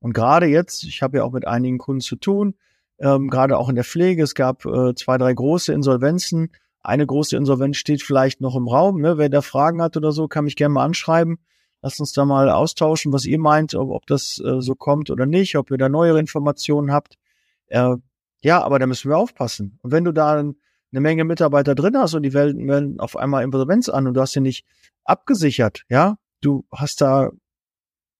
Und 0.00 0.12
gerade 0.12 0.46
jetzt, 0.46 0.84
ich 0.84 1.02
habe 1.02 1.18
ja 1.18 1.24
auch 1.24 1.32
mit 1.32 1.46
einigen 1.46 1.78
Kunden 1.78 2.00
zu 2.00 2.16
tun, 2.16 2.54
ähm, 2.98 3.28
gerade 3.28 3.58
auch 3.58 3.68
in 3.68 3.74
der 3.74 3.84
Pflege, 3.84 4.22
es 4.22 4.34
gab 4.34 4.64
äh, 4.64 4.94
zwei, 4.94 5.18
drei 5.18 5.32
große 5.32 5.72
Insolvenzen, 5.72 6.52
eine 6.82 7.06
große 7.06 7.36
Insolvenz 7.36 7.76
steht 7.76 8.02
vielleicht 8.02 8.40
noch 8.40 8.56
im 8.56 8.68
Raum. 8.68 9.00
Ne? 9.00 9.18
Wer 9.18 9.28
da 9.28 9.42
Fragen 9.42 9.82
hat 9.82 9.96
oder 9.96 10.12
so, 10.12 10.28
kann 10.28 10.44
mich 10.44 10.56
gerne 10.56 10.74
mal 10.74 10.84
anschreiben. 10.84 11.38
Lasst 11.82 12.00
uns 12.00 12.12
da 12.12 12.24
mal 12.24 12.50
austauschen, 12.50 13.12
was 13.12 13.24
ihr 13.24 13.38
meint, 13.38 13.74
ob, 13.74 13.90
ob 13.90 14.06
das 14.06 14.42
äh, 14.44 14.60
so 14.60 14.74
kommt 14.74 15.10
oder 15.10 15.26
nicht, 15.26 15.56
ob 15.56 15.70
ihr 15.70 15.78
da 15.78 15.88
neuere 15.88 16.18
Informationen 16.18 16.92
habt. 16.92 17.18
Äh, 17.66 17.96
ja, 18.40 18.62
aber 18.62 18.78
da 18.78 18.86
müssen 18.86 19.10
wir 19.10 19.18
aufpassen. 19.18 19.78
Und 19.82 19.92
wenn 19.92 20.04
du 20.04 20.12
da 20.12 20.38
eine 20.38 20.54
Menge 21.00 21.24
Mitarbeiter 21.24 21.74
drin 21.74 21.96
hast 21.96 22.14
und 22.14 22.22
die 22.22 22.30
melden 22.30 23.00
auf 23.00 23.16
einmal 23.16 23.44
Insolvenz 23.44 23.88
an 23.88 24.06
und 24.06 24.14
du 24.14 24.20
hast 24.20 24.32
sie 24.32 24.40
nicht 24.40 24.64
abgesichert, 25.04 25.84
ja, 25.88 26.16
du 26.40 26.64
hast 26.72 27.00
da 27.00 27.30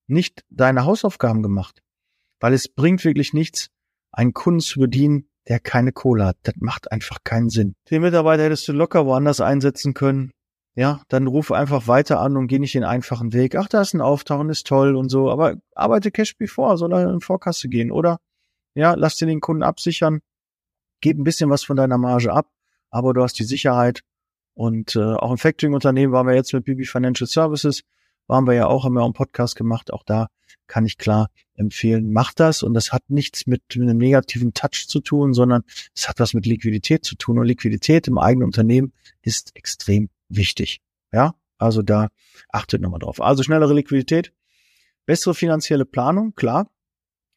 nicht 0.06 0.44
deine 0.50 0.84
Hausaufgaben 0.84 1.43
gemacht. 1.43 1.82
Weil 2.40 2.52
es 2.52 2.69
bringt 2.69 3.04
wirklich 3.04 3.32
nichts, 3.32 3.70
einen 4.12 4.32
Kunden 4.32 4.61
zu 4.61 4.81
bedienen, 4.81 5.28
der 5.48 5.60
keine 5.60 5.92
Kohle 5.92 6.26
hat. 6.26 6.36
Das 6.42 6.54
macht 6.58 6.92
einfach 6.92 7.18
keinen 7.24 7.48
Sinn. 7.48 7.74
Den 7.90 8.02
Mitarbeiter 8.02 8.44
hättest 8.44 8.68
du 8.68 8.73
locker 8.73 9.06
woanders 9.06 9.40
einsetzen 9.40 9.94
können. 9.94 10.32
Ja, 10.75 11.02
dann 11.08 11.26
ruf 11.26 11.50
einfach 11.50 11.88
weiter 11.88 12.20
an 12.20 12.37
und 12.37 12.46
geh 12.46 12.58
nicht 12.61 12.75
den 12.75 12.84
einfachen 12.84 13.32
Weg. 13.32 13.56
Ach, 13.56 13.66
da 13.66 13.80
ist 13.80 13.94
ein 13.94 14.00
Auftauchen, 14.00 14.49
ist 14.50 14.66
toll 14.66 14.94
und 14.94 15.08
so. 15.08 15.30
Aber 15.30 15.56
arbeite 15.75 16.12
Cash 16.12 16.37
before, 16.37 16.76
soll 16.76 16.92
er 16.92 17.11
in 17.11 17.20
Vorkasse 17.20 17.68
gehen, 17.68 17.90
oder? 17.90 18.20
Ja, 18.75 18.94
lass 18.94 19.16
dir 19.16 19.26
den 19.26 19.40
Kunden 19.40 19.64
absichern. 19.64 20.20
Gib 21.00 21.18
ein 21.18 21.25
bisschen 21.25 21.50
was 21.50 21.64
von 21.64 21.76
deiner 21.76 21.99
Marge 21.99 22.32
ab, 22.32 22.46
aber 22.90 23.12
du 23.12 23.23
hast 23.23 23.38
die 23.40 23.44
Sicherheit. 23.44 24.02
Und 24.54 24.94
äh, 24.94 25.00
auch 25.00 25.30
im 25.30 25.38
Factoring-Unternehmen 25.38 26.12
waren 26.12 26.26
wir 26.26 26.34
jetzt 26.34 26.52
mit 26.52 26.64
BB 26.64 26.87
Financial 26.87 27.26
Services, 27.26 27.82
waren 28.28 28.47
wir 28.47 28.54
ja 28.54 28.66
auch, 28.66 28.85
haben 28.85 28.94
wir 28.94 29.00
auch 29.00 29.06
einen 29.06 29.14
Podcast 29.14 29.56
gemacht. 29.56 29.92
Auch 29.92 30.04
da 30.04 30.28
kann 30.68 30.87
ich 30.87 30.99
klar 30.99 31.30
empfehlen, 31.54 32.12
macht 32.12 32.38
das. 32.40 32.62
Und 32.62 32.75
das 32.75 32.92
hat 32.92 33.02
nichts 33.08 33.47
mit 33.47 33.62
einem 33.75 33.99
negativen 33.99 34.54
Touch 34.54 34.87
zu 34.87 35.00
tun, 35.00 35.35
sondern 35.35 35.64
es 35.97 36.08
hat 36.08 36.20
was 36.20 36.35
mit 36.35 36.47
Liquidität 36.47 37.04
zu 37.04 37.16
tun. 37.16 37.38
Und 37.38 37.47
Liquidität 37.47 38.06
im 38.06 38.18
eigenen 38.18 38.47
Unternehmen 38.47 38.92
ist 39.23 39.56
extrem 39.56 40.11
wichtig. 40.28 40.80
Ja, 41.12 41.35
also 41.56 41.82
da 41.82 42.08
achtet 42.50 42.80
nochmal 42.82 43.00
drauf. 43.00 43.20
Also 43.20 43.42
schnellere 43.42 43.75
Liquidität, 43.75 44.32
bessere 45.06 45.35
finanzielle 45.35 45.85
Planung, 45.85 46.35
klar, 46.35 46.70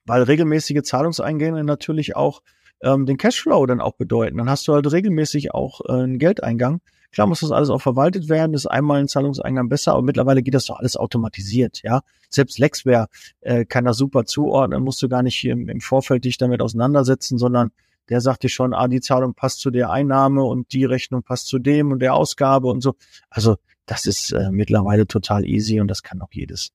weil 0.05 0.23
regelmäßige 0.23 0.83
Zahlungseingänge 0.83 1.63
natürlich 1.63 2.15
auch 2.15 2.41
ähm, 2.81 3.05
den 3.05 3.17
Cashflow 3.17 3.65
dann 3.65 3.81
auch 3.81 3.93
bedeuten. 3.93 4.37
Dann 4.37 4.49
hast 4.49 4.67
du 4.67 4.73
halt 4.73 4.91
regelmäßig 4.91 5.53
auch 5.53 5.81
äh, 5.87 5.93
einen 5.93 6.19
Geldeingang. 6.19 6.81
Klar 7.11 7.27
muss 7.27 7.41
das 7.41 7.51
alles 7.51 7.69
auch 7.69 7.81
verwaltet 7.81 8.29
werden, 8.29 8.53
ist 8.53 8.67
einmal 8.67 8.99
ein 8.99 9.07
Zahlungseingang 9.07 9.67
besser, 9.69 9.93
aber 9.93 10.01
mittlerweile 10.01 10.41
geht 10.41 10.53
das 10.53 10.65
doch 10.65 10.79
alles 10.79 10.95
automatisiert, 10.95 11.81
ja. 11.83 12.01
Selbst 12.29 12.57
Lexware 12.57 13.07
äh, 13.41 13.65
kann 13.65 13.85
das 13.85 13.97
super 13.97 14.25
zuordnen, 14.25 14.83
musst 14.83 15.01
du 15.01 15.09
gar 15.09 15.21
nicht 15.23 15.43
im, 15.43 15.67
im 15.67 15.81
Vorfeld 15.81 16.23
dich 16.23 16.37
damit 16.37 16.61
auseinandersetzen, 16.61 17.37
sondern 17.37 17.71
der 18.09 18.21
sagt 18.21 18.43
dir 18.43 18.49
schon, 18.49 18.73
ah, 18.73 18.87
die 18.87 19.01
Zahlung 19.01 19.33
passt 19.33 19.59
zu 19.59 19.71
der 19.71 19.89
Einnahme 19.89 20.43
und 20.43 20.73
die 20.73 20.85
Rechnung 20.85 21.23
passt 21.23 21.47
zu 21.47 21.59
dem 21.59 21.91
und 21.91 21.99
der 21.99 22.13
Ausgabe 22.13 22.67
und 22.67 22.81
so. 22.81 22.95
Also 23.29 23.57
das 23.85 24.05
ist 24.05 24.31
äh, 24.31 24.51
mittlerweile 24.51 25.07
total 25.07 25.45
easy 25.45 25.79
und 25.79 25.87
das 25.87 26.03
kann 26.03 26.21
auch 26.21 26.31
jedes 26.31 26.71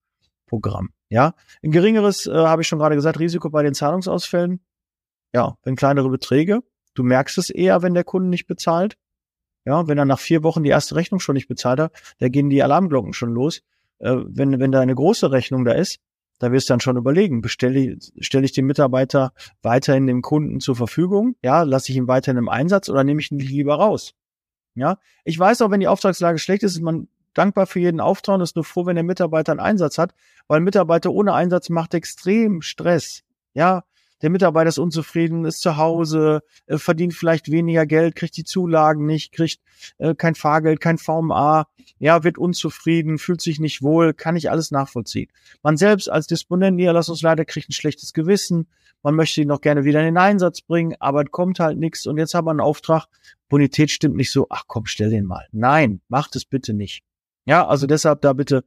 Programm. 0.47 0.91
Ja, 1.09 1.35
ein 1.63 1.71
geringeres, 1.71 2.27
äh, 2.27 2.33
habe 2.33 2.63
ich 2.63 2.69
schon 2.69 2.79
gerade 2.79 2.95
gesagt, 2.95 3.19
Risiko 3.19 3.51
bei 3.51 3.63
den 3.63 3.75
Zahlungsausfällen. 3.75 4.61
Ja, 5.35 5.57
wenn 5.63 5.77
kleinere 5.77 6.09
Beträge. 6.09 6.61
Du 6.95 7.03
merkst 7.03 7.37
es 7.39 7.51
eher, 7.51 7.83
wenn 7.83 7.95
der 7.95 8.05
Kunde 8.05 8.29
nicht 8.29 8.47
bezahlt. 8.47 8.97
Ja, 9.67 9.89
wenn 9.89 9.99
er 9.99 10.05
nach 10.05 10.21
vier 10.21 10.43
Wochen 10.45 10.63
die 10.63 10.71
erste 10.71 10.95
Rechnung 10.95 11.21
schon 11.21 11.35
nicht 11.35 11.49
bezahlt 11.49 11.81
hat, 11.81 11.93
da 12.19 12.29
gehen 12.29 12.49
die 12.49 12.63
Alarmglocken 12.63 13.13
schon 13.13 13.35
los. 13.35 13.63
äh, 13.99 14.17
wenn, 14.27 14.59
wenn 14.61 14.73
da 14.73 14.81
eine 14.81 14.95
große 14.95 15.31
Rechnung 15.33 15.65
da 15.65 15.73
ist, 15.73 15.99
da 16.39 16.53
wirst 16.53 16.69
du 16.69 16.75
dann 16.75 16.81
schon 16.81 16.97
überlegen, 16.97 17.41
bestelle 17.41 17.97
stelle 18.21 18.45
ich 18.45 18.53
den 18.53 18.67
Mitarbeiter 18.67 19.33
weiterhin 19.63 20.07
dem 20.07 20.23
Kunden 20.23 20.61
zur 20.61 20.77
Verfügung, 20.77 21.35
ja, 21.43 21.63
lasse 21.63 21.91
ich 21.93 21.97
ihn 21.97 22.09
weiterhin 22.09 22.39
im 22.39 22.49
Einsatz 22.49 22.89
oder 22.89 23.05
nehme 23.05 23.21
ich 23.21 23.33
ihn 23.33 23.39
lieber 23.39 23.77
raus? 23.77 24.15
Ja, 24.75 24.99
ich 25.25 25.39
weiß 25.39 25.63
auch, 25.63 25.71
wenn 25.71 25.81
die 25.81 25.89
Auftragslage 25.89 26.39
schlecht 26.39 26.63
ist, 26.63 26.75
ist 26.75 26.83
man 26.83 27.09
dankbar 27.33 27.67
für 27.67 27.81
jeden 27.81 28.01
Auftrag 28.01 28.37
und 28.37 28.43
ist 28.43 28.57
nur 28.57 28.65
froh, 28.65 28.87
wenn 28.87 28.97
der 28.97 29.05
Mitarbeiter 29.05 29.53
einen 29.53 29.61
Einsatz 29.61 29.97
hat, 29.99 30.15
weil 30.47 30.61
Mitarbeiter 30.61 31.11
ohne 31.11 31.33
Einsatz 31.33 31.71
macht 31.71 31.95
extrem 31.95 32.61
Stress. 32.61 33.23
Ja, 33.55 33.85
der 34.23 34.31
Mitarbeiter 34.31 34.69
ist 34.69 34.79
unzufrieden, 34.79 35.45
ist 35.45 35.61
zu 35.61 35.77
Hause, 35.77 36.43
äh, 36.67 36.79
verdient 36.79 37.15
vielleicht 37.15 37.51
weniger 37.51 37.87
Geld, 37.87 38.17
kriegt 38.17 38.37
die 38.37 38.45
Zulagen 38.45 39.07
nicht, 39.07 39.33
kriegt 39.33 39.61
äh, 39.99 40.15
kein 40.15 40.35
Fahrgeld, 40.35 40.81
kein 40.81 40.99
VMA, 40.99 41.67
ja, 41.99 42.25
wird 42.25 42.39
unzufrieden, 42.39 43.19
fühlt 43.19 43.41
sich 43.41 43.61
nicht 43.61 43.83
wohl, 43.83 44.15
kann 44.15 44.37
ich 44.37 44.51
alles 44.51 44.71
nachvollziehen. 44.71 45.29
Man 45.63 45.77
selbst 45.77 46.11
als 46.11 46.27
Disponent, 46.27 46.77
Niederlassungsleiter 46.77 47.45
kriegt 47.45 47.69
ein 47.69 47.75
schlechtes 47.75 48.13
Gewissen, 48.13 48.69
man 49.03 49.15
möchte 49.15 49.43
ihn 49.43 49.49
noch 49.49 49.61
gerne 49.61 49.85
wieder 49.85 50.01
in 50.01 50.07
den 50.07 50.19
Einsatz 50.19 50.63
bringen, 50.63 50.95
aber 50.99 51.23
es 51.23 51.31
kommt 51.31 51.61
halt 51.61 51.79
nichts 51.79 52.07
und 52.07 52.19
jetzt 52.19 52.35
haben 52.35 52.47
wir 52.47 52.51
einen 52.51 52.61
Auftrag, 52.61 53.07
Bonität 53.49 53.91
stimmt 53.91 54.17
nicht 54.17 54.33
so, 54.33 54.47
ach 54.51 54.65
komm, 54.67 54.87
stell 54.87 55.11
den 55.11 55.27
mal. 55.27 55.47
Nein, 55.53 56.01
macht 56.09 56.35
es 56.37 56.45
bitte 56.45 56.73
nicht. 56.73 57.05
Ja, 57.45 57.67
also 57.67 57.87
deshalb 57.87 58.23
da 58.23 58.33
bitte 58.33 58.65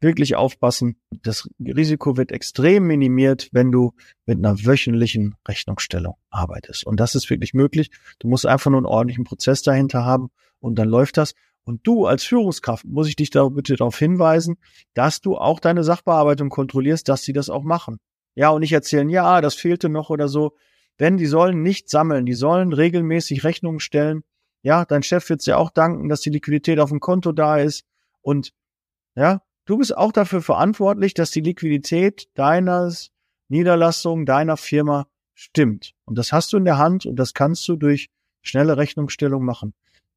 wirklich 0.00 0.36
aufpassen. 0.36 0.96
Das 1.22 1.48
Risiko 1.58 2.16
wird 2.16 2.32
extrem 2.32 2.86
minimiert, 2.86 3.48
wenn 3.52 3.70
du 3.70 3.92
mit 4.26 4.38
einer 4.38 4.64
wöchentlichen 4.64 5.36
Rechnungsstellung 5.46 6.16
arbeitest. 6.30 6.86
Und 6.86 6.98
das 7.00 7.14
ist 7.14 7.28
wirklich 7.30 7.54
möglich. 7.54 7.90
Du 8.18 8.28
musst 8.28 8.46
einfach 8.46 8.70
nur 8.70 8.78
einen 8.78 8.86
ordentlichen 8.86 9.24
Prozess 9.24 9.62
dahinter 9.62 10.04
haben 10.04 10.30
und 10.58 10.78
dann 10.78 10.88
läuft 10.88 11.16
das. 11.16 11.34
Und 11.64 11.86
du 11.86 12.06
als 12.06 12.24
Führungskraft 12.24 12.84
muss 12.84 13.08
ich 13.08 13.16
dich 13.16 13.30
da 13.30 13.48
bitte 13.48 13.76
darauf 13.76 13.98
hinweisen, 13.98 14.56
dass 14.94 15.20
du 15.20 15.36
auch 15.36 15.60
deine 15.60 15.84
Sachbearbeitung 15.84 16.48
kontrollierst, 16.48 17.08
dass 17.08 17.22
sie 17.22 17.32
das 17.32 17.50
auch 17.50 17.62
machen. 17.62 17.98
Ja, 18.34 18.50
und 18.50 18.60
nicht 18.60 18.72
erzählen, 18.72 19.08
ja, 19.08 19.40
das 19.40 19.54
fehlte 19.54 19.88
noch 19.88 20.10
oder 20.10 20.28
so. 20.28 20.56
Denn 20.98 21.16
die 21.16 21.26
sollen 21.26 21.62
nicht 21.62 21.88
sammeln, 21.88 22.26
die 22.26 22.34
sollen 22.34 22.72
regelmäßig 22.72 23.44
Rechnungen 23.44 23.80
stellen. 23.80 24.22
Ja, 24.62 24.84
dein 24.84 25.02
Chef 25.02 25.28
wird 25.28 25.44
dir 25.46 25.58
auch 25.58 25.70
danken, 25.70 26.08
dass 26.08 26.20
die 26.20 26.30
Liquidität 26.30 26.78
auf 26.78 26.90
dem 26.90 27.00
Konto 27.00 27.32
da 27.32 27.58
ist. 27.58 27.84
Und 28.20 28.52
ja, 29.14 29.42
Du 29.70 29.78
bist 29.78 29.96
auch 29.96 30.10
dafür 30.10 30.42
verantwortlich, 30.42 31.14
dass 31.14 31.30
die 31.30 31.42
Liquidität 31.42 32.26
deiner 32.34 32.92
Niederlassung, 33.46 34.26
deiner 34.26 34.56
Firma 34.56 35.06
stimmt. 35.32 35.92
Und 36.06 36.18
das 36.18 36.32
hast 36.32 36.52
du 36.52 36.56
in 36.56 36.64
der 36.64 36.76
Hand 36.76 37.06
und 37.06 37.14
das 37.14 37.34
kannst 37.34 37.68
du 37.68 37.76
durch 37.76 38.08
schnelle 38.42 38.78
Rechnungsstellung 38.78 39.44
machen. 39.44 39.72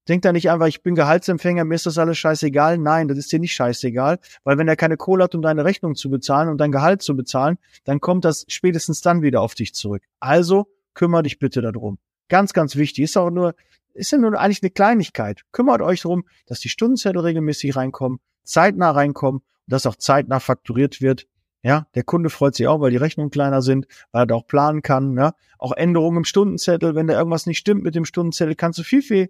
Denk 0.08 0.24
da 0.24 0.34
nicht 0.34 0.50
einfach, 0.50 0.66
ich 0.66 0.82
bin 0.82 0.96
Gehaltsempfänger, 0.96 1.66
mir 1.66 1.76
ist 1.76 1.86
das 1.86 2.00
alles 2.00 2.18
scheißegal. 2.18 2.80
Nein, 2.80 3.08
das 3.08 3.20
ist 3.20 3.32
dir 3.32 3.38
nicht 3.38 3.54
scheißegal, 3.54 4.18
weil 4.44 4.58
wenn 4.58 4.68
er 4.68 4.76
keine 4.76 4.98
Kohle 4.98 5.26
hat, 5.26 5.36
um 5.36 5.44
deine 5.44 5.66
Rechnung 5.66 5.94
zu 5.94 6.10
bezahlen 6.10 6.50
und 6.50 6.58
dein 6.58 6.72
Gehalt 6.72 7.04
zu 7.04 7.16
bezahlen, 7.16 7.60
dann 7.84 8.00
kommt 8.00 8.26
das 8.26 8.46
spätestens 8.48 9.02
dann 9.02 9.22
wieder 9.22 9.42
auf 9.42 9.54
dich 9.54 9.76
zurück. 9.76 10.02
Also 10.20 10.66
kümmere 10.96 11.22
dich 11.22 11.38
bitte 11.38 11.62
darum. 11.62 12.00
Ganz, 12.28 12.54
ganz 12.54 12.76
wichtig. 12.76 13.04
Ist 13.04 13.18
auch 13.18 13.30
nur, 13.30 13.54
ist 13.94 14.12
ja 14.12 14.18
nur 14.18 14.40
eigentlich 14.40 14.64
eine 14.64 14.72
Kleinigkeit. 14.72 15.44
Kümmert 15.52 15.82
euch 15.82 16.02
darum, 16.02 16.26
dass 16.46 16.60
die 16.60 16.70
Stundenzettel 16.70 17.22
regelmäßig 17.22 17.76
reinkommen, 17.76 18.20
zeitnah 18.44 18.92
reinkommen 18.92 19.42
und 19.42 19.72
dass 19.72 19.86
auch 19.86 19.96
zeitnah 19.96 20.40
fakturiert 20.40 21.02
wird. 21.02 21.28
Ja, 21.66 21.88
der 21.96 22.04
Kunde 22.04 22.30
freut 22.30 22.56
sich 22.56 22.68
auch, 22.68 22.82
weil 22.82 22.92
die 22.92 22.98
Rechnungen 22.98 23.32
kleiner 23.32 23.62
sind, 23.62 23.88
weil 24.12 24.24
er 24.24 24.28
da 24.28 24.36
auch 24.36 24.48
planen 24.48 24.82
kann. 24.82 25.18
Ja, 25.18 25.34
auch 25.58 25.72
Änderungen 25.72 26.18
im 26.18 26.26
Stundenzettel, 26.26 26.94
wenn 26.94 27.08
da 27.08 27.18
irgendwas 27.18 27.46
nicht 27.46 27.60
stimmt 27.60 27.84
mit 27.84 27.96
dem 27.96 28.04
Stundenzettel, 28.04 28.56
kannst 28.56 28.80
du 28.80 28.84
viel, 28.84 29.02
viel 29.02 29.30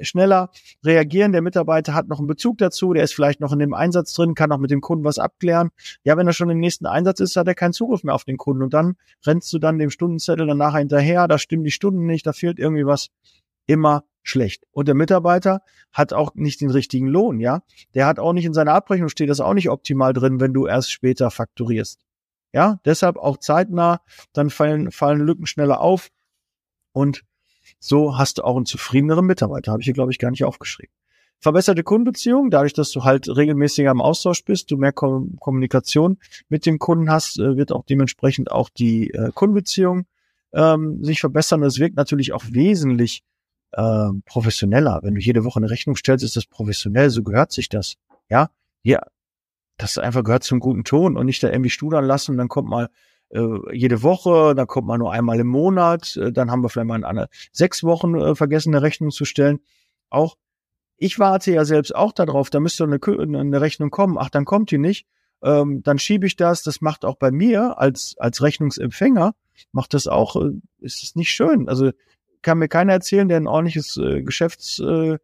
schneller 0.00 0.50
reagieren. 0.84 1.32
Der 1.32 1.42
Mitarbeiter 1.42 1.94
hat 1.94 2.08
noch 2.08 2.18
einen 2.18 2.26
Bezug 2.26 2.58
dazu, 2.58 2.92
der 2.92 3.04
ist 3.04 3.14
vielleicht 3.14 3.40
noch 3.40 3.52
in 3.52 3.58
dem 3.58 3.74
Einsatz 3.74 4.12
drin, 4.12 4.34
kann 4.34 4.52
auch 4.52 4.58
mit 4.58 4.70
dem 4.70 4.80
Kunden 4.80 5.04
was 5.04 5.18
abklären. 5.18 5.70
Ja, 6.02 6.16
wenn 6.16 6.26
er 6.26 6.32
schon 6.32 6.50
im 6.50 6.58
nächsten 6.58 6.86
Einsatz 6.86 7.20
ist, 7.20 7.36
hat 7.36 7.46
er 7.46 7.54
keinen 7.54 7.72
Zugriff 7.72 8.02
mehr 8.02 8.14
auf 8.14 8.24
den 8.24 8.36
Kunden 8.36 8.62
und 8.62 8.74
dann 8.74 8.96
rennst 9.24 9.52
du 9.52 9.58
dann 9.58 9.78
dem 9.78 9.90
Stundenzettel 9.90 10.46
dann 10.46 10.58
nachher 10.58 10.78
hinterher, 10.80 11.28
da 11.28 11.38
stimmen 11.38 11.64
die 11.64 11.70
Stunden 11.70 12.06
nicht, 12.06 12.26
da 12.26 12.32
fehlt 12.32 12.58
irgendwie 12.58 12.86
was. 12.86 13.10
Immer 13.68 14.04
schlecht. 14.24 14.64
Und 14.72 14.88
der 14.88 14.96
Mitarbeiter 14.96 15.62
hat 15.92 16.12
auch 16.12 16.34
nicht 16.34 16.60
den 16.60 16.70
richtigen 16.70 17.06
Lohn, 17.06 17.38
ja. 17.38 17.62
Der 17.94 18.06
hat 18.06 18.18
auch 18.18 18.32
nicht 18.32 18.44
in 18.44 18.54
seiner 18.54 18.74
Abrechnung 18.74 19.08
steht 19.08 19.30
das 19.30 19.40
auch 19.40 19.54
nicht 19.54 19.70
optimal 19.70 20.12
drin, 20.12 20.40
wenn 20.40 20.52
du 20.52 20.66
erst 20.66 20.90
später 20.90 21.30
fakturierst. 21.30 22.00
Ja, 22.52 22.80
deshalb 22.84 23.16
auch 23.16 23.36
zeitnah, 23.36 24.00
dann 24.32 24.50
fallen, 24.50 24.90
fallen 24.90 25.20
Lücken 25.20 25.46
schneller 25.46 25.80
auf 25.80 26.08
und 26.92 27.24
so 27.78 28.18
hast 28.18 28.38
du 28.38 28.42
auch 28.42 28.56
einen 28.56 28.66
zufriedeneren 28.66 29.26
Mitarbeiter. 29.26 29.70
Habe 29.70 29.82
ich 29.82 29.84
hier, 29.84 29.94
glaube 29.94 30.10
ich, 30.10 30.18
gar 30.18 30.30
nicht 30.30 30.44
aufgeschrieben. 30.44 30.92
Verbesserte 31.40 31.84
Kundenbeziehung, 31.84 32.50
dadurch, 32.50 32.72
dass 32.72 32.90
du 32.90 33.04
halt 33.04 33.28
regelmäßiger 33.28 33.92
im 33.92 34.00
Austausch 34.00 34.44
bist, 34.44 34.70
du 34.72 34.76
mehr 34.76 34.92
Kom 34.92 35.36
Kommunikation 35.38 36.18
mit 36.48 36.66
dem 36.66 36.80
Kunden 36.80 37.10
hast, 37.10 37.38
äh, 37.38 37.56
wird 37.56 37.70
auch 37.70 37.84
dementsprechend 37.84 38.50
auch 38.50 38.70
die 38.70 39.10
äh, 39.10 39.30
Kundenbeziehung 39.32 40.06
ähm, 40.52 41.04
sich 41.04 41.20
verbessern. 41.20 41.60
Das 41.60 41.78
wirkt 41.78 41.96
natürlich 41.96 42.32
auch 42.32 42.42
wesentlich 42.50 43.22
äh, 43.72 44.08
professioneller. 44.24 45.00
Wenn 45.02 45.14
du 45.14 45.20
jede 45.20 45.44
Woche 45.44 45.58
eine 45.58 45.70
Rechnung 45.70 45.96
stellst, 45.96 46.24
ist 46.24 46.36
das 46.36 46.46
professionell, 46.46 47.10
so 47.10 47.22
gehört 47.22 47.52
sich 47.52 47.68
das. 47.68 47.94
Ja, 48.28 48.50
ja, 48.82 49.00
das 49.76 49.98
einfach 49.98 50.24
gehört 50.24 50.44
zum 50.44 50.60
guten 50.60 50.84
Ton 50.84 51.16
und 51.16 51.26
nicht 51.26 51.42
da 51.42 51.50
irgendwie 51.50 51.70
studern 51.70 52.04
lassen 52.04 52.32
und 52.32 52.38
dann 52.38 52.48
kommt 52.48 52.68
mal 52.68 52.88
äh, 53.30 53.76
jede 53.76 54.02
Woche, 54.02 54.54
dann 54.54 54.66
kommt 54.66 54.86
man 54.86 55.00
nur 55.00 55.12
einmal 55.12 55.38
im 55.38 55.48
Monat, 55.48 56.16
äh, 56.16 56.32
dann 56.32 56.50
haben 56.50 56.62
wir 56.62 56.68
vielleicht 56.68 56.88
mal 56.88 57.04
eine 57.04 57.28
sechs 57.52 57.84
Wochen 57.84 58.14
äh, 58.14 58.34
vergessen, 58.34 58.74
eine 58.74 58.82
Rechnung 58.82 59.10
zu 59.10 59.24
stellen. 59.24 59.60
Auch 60.10 60.36
ich 60.96 61.18
warte 61.18 61.52
ja 61.52 61.64
selbst 61.64 61.94
auch 61.94 62.12
darauf, 62.12 62.50
da 62.50 62.60
müsste 62.60 62.84
eine, 62.84 62.98
eine 63.00 63.60
Rechnung 63.60 63.90
kommen. 63.90 64.16
Ach, 64.18 64.30
dann 64.30 64.44
kommt 64.44 64.70
die 64.70 64.78
nicht. 64.78 65.06
Ähm, 65.42 65.82
dann 65.84 65.98
schiebe 65.98 66.26
ich 66.26 66.34
das. 66.34 66.64
Das 66.64 66.80
macht 66.80 67.04
auch 67.04 67.16
bei 67.16 67.30
mir 67.30 67.78
als 67.78 68.16
als 68.18 68.42
Rechnungsempfänger 68.42 69.34
macht 69.72 69.94
das 69.94 70.06
auch. 70.06 70.36
Äh, 70.36 70.52
ist 70.80 71.02
es 71.02 71.14
nicht 71.16 71.30
schön? 71.30 71.68
Also 71.68 71.92
kann 72.48 72.58
mir 72.58 72.68
keiner 72.68 72.94
erzählen, 72.94 73.28
der 73.28 73.36
ein 73.36 73.46
ordentliches 73.46 73.98
äh, 73.98 74.22
Geschäftsgebaren 74.22 75.18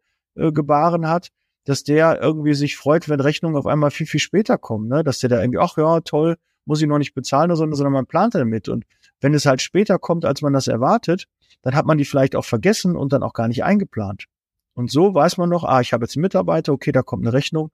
äh, 1.03 1.07
äh, 1.07 1.09
hat, 1.09 1.31
dass 1.65 1.83
der 1.83 2.21
irgendwie 2.21 2.53
sich 2.53 2.77
freut, 2.77 3.09
wenn 3.09 3.19
Rechnungen 3.19 3.57
auf 3.57 3.67
einmal 3.67 3.91
viel, 3.91 4.07
viel 4.07 4.21
später 4.21 4.59
kommen, 4.59 4.89
ne? 4.89 5.03
Dass 5.03 5.21
der 5.21 5.31
da 5.31 5.41
irgendwie, 5.41 5.59
ach 5.59 5.79
ja, 5.79 6.01
toll, 6.01 6.37
muss 6.67 6.83
ich 6.83 6.87
noch 6.87 6.99
nicht 6.99 7.15
bezahlen, 7.15 7.57
sondern, 7.57 7.77
sondern 7.77 7.95
man 7.95 8.05
plant 8.05 8.35
damit. 8.35 8.69
Und 8.69 8.85
wenn 9.23 9.33
es 9.33 9.47
halt 9.47 9.63
später 9.63 9.99
kommt, 9.99 10.27
als 10.27 10.43
man 10.43 10.53
das 10.53 10.69
erwartet, 10.69 11.25
dann 11.63 11.75
hat 11.75 11.87
man 11.87 11.97
die 11.97 12.05
vielleicht 12.05 12.37
auch 12.37 12.45
vergessen 12.45 12.95
und 12.95 13.15
dann 13.15 13.23
auch 13.23 13.33
gar 13.33 13.49
nicht 13.49 13.65
eingeplant. 13.65 14.27
Und 14.75 14.91
so 14.91 15.15
weiß 15.15 15.39
man 15.39 15.49
noch, 15.49 15.65
ah, 15.65 15.81
ich 15.81 15.95
habe 15.95 16.05
jetzt 16.05 16.17
einen 16.17 16.23
Mitarbeiter, 16.23 16.75
okay, 16.75 16.93
da 16.93 17.01
kommt 17.01 17.25
eine 17.25 17.33
Rechnung 17.33 17.71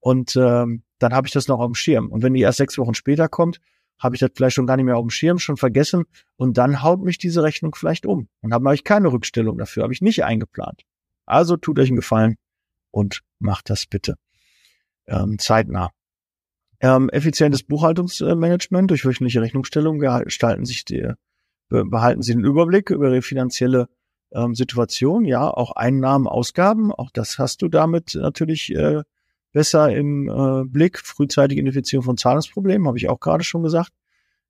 und 0.00 0.36
ähm, 0.36 0.84
dann 0.98 1.12
habe 1.12 1.26
ich 1.26 1.34
das 1.34 1.48
noch 1.48 1.58
auf 1.58 1.66
dem 1.66 1.74
Schirm. 1.74 2.10
Und 2.10 2.22
wenn 2.22 2.32
die 2.32 2.40
erst 2.40 2.56
sechs 2.56 2.78
Wochen 2.78 2.94
später 2.94 3.28
kommt, 3.28 3.60
habe 3.98 4.14
ich 4.14 4.20
das 4.20 4.30
vielleicht 4.34 4.54
schon 4.54 4.66
gar 4.66 4.76
nicht 4.76 4.86
mehr 4.86 4.96
auf 4.96 5.04
dem 5.04 5.10
Schirm, 5.10 5.38
schon 5.38 5.56
vergessen 5.56 6.04
und 6.36 6.58
dann 6.58 6.82
haut 6.82 7.02
mich 7.02 7.18
diese 7.18 7.42
Rechnung 7.42 7.74
vielleicht 7.74 8.06
um. 8.06 8.28
Und 8.40 8.52
habe 8.52 8.74
ich 8.74 8.84
keine 8.84 9.12
Rückstellung 9.12 9.58
dafür, 9.58 9.82
habe 9.82 9.92
ich 9.92 10.02
nicht 10.02 10.24
eingeplant. 10.24 10.82
Also 11.24 11.56
tut 11.56 11.78
euch 11.78 11.88
einen 11.88 11.96
Gefallen 11.96 12.36
und 12.90 13.22
macht 13.38 13.70
das 13.70 13.86
bitte 13.86 14.16
ähm, 15.06 15.38
zeitnah. 15.38 15.90
Ähm, 16.80 17.08
effizientes 17.08 17.62
Buchhaltungsmanagement 17.62 18.90
durch 18.90 19.04
wöchentliche 19.04 19.40
Rechnungsstellung 19.40 19.98
gestalten 19.98 20.66
sich 20.66 20.84
die, 20.84 21.10
behalten 21.68 22.22
Sie 22.22 22.32
den 22.32 22.44
Überblick 22.44 22.90
über 22.90 23.08
Ihre 23.08 23.22
finanzielle 23.22 23.88
ähm, 24.32 24.54
Situation, 24.54 25.24
ja, 25.24 25.48
auch 25.48 25.72
Einnahmen, 25.72 26.26
Ausgaben, 26.26 26.92
auch 26.92 27.10
das 27.10 27.38
hast 27.38 27.62
du 27.62 27.68
damit 27.68 28.14
natürlich 28.14 28.74
äh, 28.74 29.02
besser 29.52 29.94
im 29.94 30.28
äh, 30.28 30.64
Blick. 30.64 30.98
Frühzeitige 30.98 31.60
Identifizierung 31.60 32.04
von 32.04 32.16
Zahlungsproblemen, 32.16 32.86
habe 32.86 32.98
ich 32.98 33.08
auch 33.08 33.20
gerade 33.20 33.44
schon 33.44 33.62
gesagt. 33.62 33.90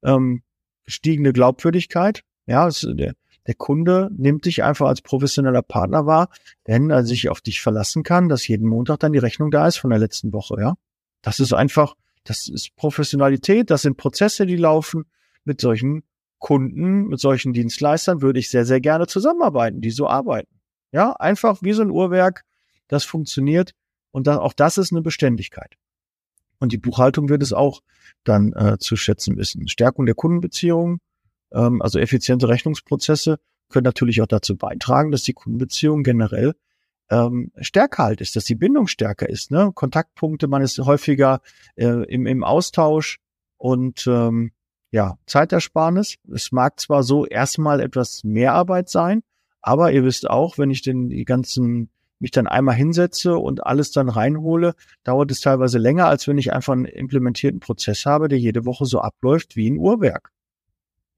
Ähm, 0.03 0.43
stiegende 0.87 1.33
Glaubwürdigkeit. 1.33 2.23
Ja, 2.47 2.65
also 2.65 2.93
der, 2.93 3.15
der 3.47 3.55
Kunde 3.55 4.11
nimmt 4.17 4.45
dich 4.45 4.65
einfach 4.65 4.87
als 4.88 5.03
professioneller 5.03 5.62
Partner 5.62 6.07
wahr, 6.07 6.29
wenn 6.65 6.91
er 6.91 7.05
sich 7.05 7.29
auf 7.29 7.41
dich 7.41 7.61
verlassen 7.61 8.03
kann, 8.03 8.29
dass 8.29 8.47
jeden 8.49 8.69
Montag 8.69 9.00
dann 9.00 9.12
die 9.12 9.19
Rechnung 9.19 9.50
da 9.50 9.67
ist 9.67 9.76
von 9.76 9.91
der 9.91 9.99
letzten 9.99 10.33
Woche. 10.33 10.61
Ja, 10.61 10.75
das 11.23 11.41
ist 11.41 11.53
einfach, 11.53 11.95
das 12.25 12.49
ist 12.49 12.75
Professionalität, 12.76 13.71
das 13.71 13.83
sind 13.83 13.97
Prozesse, 13.97 14.47
die 14.47 14.57
laufen. 14.57 15.05
Mit 15.45 15.61
solchen 15.61 16.03
Kunden, 16.38 17.07
mit 17.07 17.21
solchen 17.21 17.53
Dienstleistern 17.53 18.21
würde 18.21 18.41
ich 18.41 18.50
sehr, 18.50 18.65
sehr 18.65 18.81
gerne 18.81 19.07
zusammenarbeiten, 19.07 19.81
die 19.81 19.91
so 19.91 20.09
arbeiten. 20.09 20.61
Ja, 20.91 21.12
einfach 21.12 21.62
wie 21.62 21.73
so 21.73 21.83
ein 21.83 21.91
Uhrwerk, 21.91 22.45
das 22.88 23.05
funktioniert 23.05 23.73
und 24.17 24.27
dann, 24.27 24.39
auch 24.39 24.55
das 24.55 24.79
ist 24.79 24.93
eine 24.93 25.03
Beständigkeit. 25.03 25.77
Und 26.59 26.73
die 26.73 26.79
Buchhaltung 26.79 27.29
wird 27.29 27.43
es 27.43 27.53
auch 27.53 27.83
dann 28.25 28.55
äh, 28.55 28.79
zu 28.79 28.97
schätzen 28.97 29.37
wissen. 29.37 29.69
Stärkung 29.69 30.07
der 30.07 30.15
Kundenbeziehungen, 30.15 31.01
ähm, 31.53 31.83
also 31.83 31.99
effiziente 31.99 32.49
Rechnungsprozesse 32.49 33.39
können 33.69 33.85
natürlich 33.85 34.23
auch 34.23 34.27
dazu 34.27 34.57
beitragen, 34.57 35.11
dass 35.11 35.23
die 35.23 35.35
Kundenbeziehung 35.35 36.03
generell 36.03 36.55
ähm, 37.11 37.53
stärker 37.61 38.05
halt 38.05 38.23
ist, 38.23 38.37
dass 38.37 38.45
die 38.45 38.55
Bindung 38.55 38.87
stärker 38.87 39.29
ist. 39.29 39.51
Ne? 39.51 39.71
Kontaktpunkte, 39.75 40.49
man 40.49 40.63
ist 40.63 40.79
häufiger 40.79 41.43
äh, 41.75 42.11
im, 42.11 42.25
im 42.25 42.43
Austausch 42.43 43.19
und 43.59 44.07
ähm, 44.07 44.53
ja, 44.93 45.19
Zeitersparnis. 45.27 46.17
Es 46.33 46.53
mag 46.53 46.81
zwar 46.81 47.03
so 47.03 47.27
erstmal 47.27 47.81
etwas 47.81 48.25
mehr 48.25 48.55
Arbeit 48.55 48.89
sein, 48.89 49.21
aber 49.61 49.93
ihr 49.93 50.05
wisst 50.05 50.31
auch, 50.31 50.57
wenn 50.57 50.71
ich 50.71 50.81
den 50.81 51.11
die 51.11 51.27
ganzen 51.27 51.91
mich 52.19 52.31
dann 52.31 52.47
einmal 52.47 52.75
hinsetze 52.75 53.37
und 53.37 53.67
alles 53.67 53.91
dann 53.91 54.09
reinhole, 54.09 54.75
dauert 55.05 55.31
es 55.31 55.41
teilweise 55.41 55.79
länger, 55.79 56.07
als 56.07 56.27
wenn 56.27 56.39
ich 56.39 56.53
einfach 56.53 56.73
einen 56.73 56.87
implementierten 56.87 57.61
Prozess 57.61 58.07
habe, 58.07 58.29
der 58.29 58.39
jede 58.39 58.65
Woche 58.65 58.87
so 58.87 59.01
abläuft 59.01 59.57
wie 59.57 59.71
ein 59.71 59.79
Uhrwerk. 59.79 60.33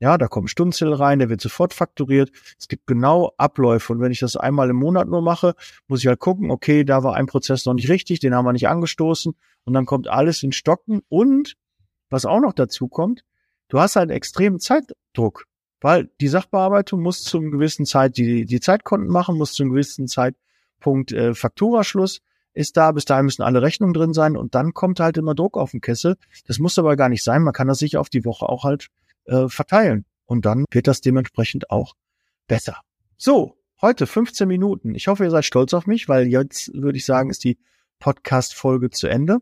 Ja, 0.00 0.16
da 0.16 0.28
kommen 0.28 0.46
Stundenzettel 0.46 0.94
rein, 0.94 1.18
der 1.18 1.28
wird 1.28 1.40
sofort 1.40 1.74
fakturiert. 1.74 2.30
Es 2.56 2.68
gibt 2.68 2.86
genau 2.86 3.32
Abläufe. 3.36 3.92
Und 3.92 4.00
wenn 4.00 4.12
ich 4.12 4.20
das 4.20 4.36
einmal 4.36 4.70
im 4.70 4.76
Monat 4.76 5.08
nur 5.08 5.22
mache, 5.22 5.54
muss 5.88 6.00
ich 6.00 6.06
halt 6.06 6.20
gucken, 6.20 6.52
okay, 6.52 6.84
da 6.84 7.02
war 7.02 7.14
ein 7.14 7.26
Prozess 7.26 7.64
noch 7.64 7.74
nicht 7.74 7.88
richtig, 7.88 8.20
den 8.20 8.32
haben 8.32 8.44
wir 8.44 8.52
nicht 8.52 8.68
angestoßen. 8.68 9.34
Und 9.64 9.72
dann 9.72 9.86
kommt 9.86 10.06
alles 10.06 10.44
in 10.44 10.52
Stocken. 10.52 11.02
Und 11.08 11.56
was 12.10 12.26
auch 12.26 12.40
noch 12.40 12.52
dazu 12.52 12.86
kommt, 12.86 13.24
du 13.68 13.80
hast 13.80 13.96
halt 13.96 14.10
extremen 14.10 14.60
Zeitdruck. 14.60 15.46
Weil 15.80 16.10
die 16.20 16.28
Sachbearbeitung 16.28 17.02
muss 17.02 17.22
zum 17.22 17.50
gewissen 17.50 17.84
Zeit 17.84 18.16
die, 18.16 18.44
die 18.44 18.60
Zeitkonten 18.60 19.08
machen, 19.08 19.36
muss 19.36 19.52
zum 19.52 19.70
gewissen 19.70 20.06
Zeitpunkt 20.78 21.12
äh, 21.12 21.34
Fakturaschluss 21.34 22.20
ist 22.54 22.76
da, 22.76 22.92
bis 22.92 23.04
dahin 23.04 23.26
müssen 23.26 23.42
alle 23.42 23.62
Rechnungen 23.62 23.94
drin 23.94 24.12
sein 24.12 24.36
und 24.36 24.54
dann 24.54 24.74
kommt 24.74 25.00
halt 25.00 25.16
immer 25.16 25.34
Druck 25.34 25.56
auf 25.56 25.72
den 25.72 25.80
Kessel. 25.80 26.16
Das 26.46 26.58
muss 26.58 26.78
aber 26.78 26.96
gar 26.96 27.08
nicht 27.08 27.22
sein, 27.22 27.42
man 27.42 27.52
kann 27.52 27.68
das 27.68 27.78
sich 27.78 27.96
auf 27.96 28.08
die 28.08 28.24
Woche 28.24 28.48
auch 28.48 28.64
halt 28.64 28.88
äh, 29.26 29.48
verteilen. 29.48 30.04
Und 30.26 30.44
dann 30.44 30.64
wird 30.70 30.86
das 30.86 31.00
dementsprechend 31.00 31.70
auch 31.70 31.94
besser. 32.46 32.78
So, 33.16 33.56
heute 33.80 34.06
15 34.06 34.46
Minuten. 34.46 34.94
Ich 34.94 35.08
hoffe, 35.08 35.24
ihr 35.24 35.30
seid 35.30 35.44
stolz 35.44 35.72
auf 35.72 35.86
mich, 35.86 36.08
weil 36.08 36.26
jetzt 36.26 36.72
würde 36.74 36.98
ich 36.98 37.04
sagen, 37.04 37.30
ist 37.30 37.44
die 37.44 37.58
Podcast-Folge 37.98 38.90
zu 38.90 39.06
Ende. 39.06 39.38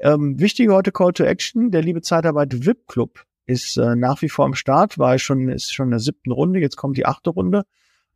Ähm, 0.00 0.38
wichtige 0.38 0.72
heute 0.72 0.90
Call 0.90 1.12
to 1.12 1.24
Action. 1.24 1.70
Der 1.70 1.82
liebe 1.82 2.00
Zeitarbeit 2.00 2.64
VIP 2.64 2.86
Club 2.88 3.24
ist 3.44 3.76
äh, 3.76 3.94
nach 3.94 4.22
wie 4.22 4.28
vor 4.28 4.44
am 4.44 4.54
Start, 4.54 4.98
war 4.98 5.18
schon, 5.18 5.48
ist 5.48 5.72
schon 5.72 5.88
in 5.88 5.92
der 5.92 6.00
siebten 6.00 6.32
Runde. 6.32 6.60
Jetzt 6.60 6.76
kommt 6.76 6.96
die 6.96 7.06
achte 7.06 7.30
Runde. 7.30 7.64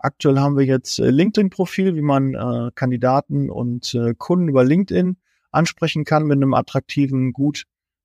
Aktuell 0.06 0.38
haben 0.38 0.56
wir 0.56 0.64
jetzt 0.64 1.00
äh, 1.00 1.10
LinkedIn-Profil, 1.10 1.96
wie 1.96 2.00
man 2.00 2.34
äh, 2.34 2.70
Kandidaten 2.76 3.50
und 3.50 3.92
äh, 3.92 4.14
Kunden 4.16 4.46
über 4.46 4.62
LinkedIn 4.62 5.16
ansprechen 5.50 6.04
kann 6.04 6.26
mit 6.26 6.36
einem 6.36 6.54
attraktiven, 6.54 7.32
gut 7.32 7.64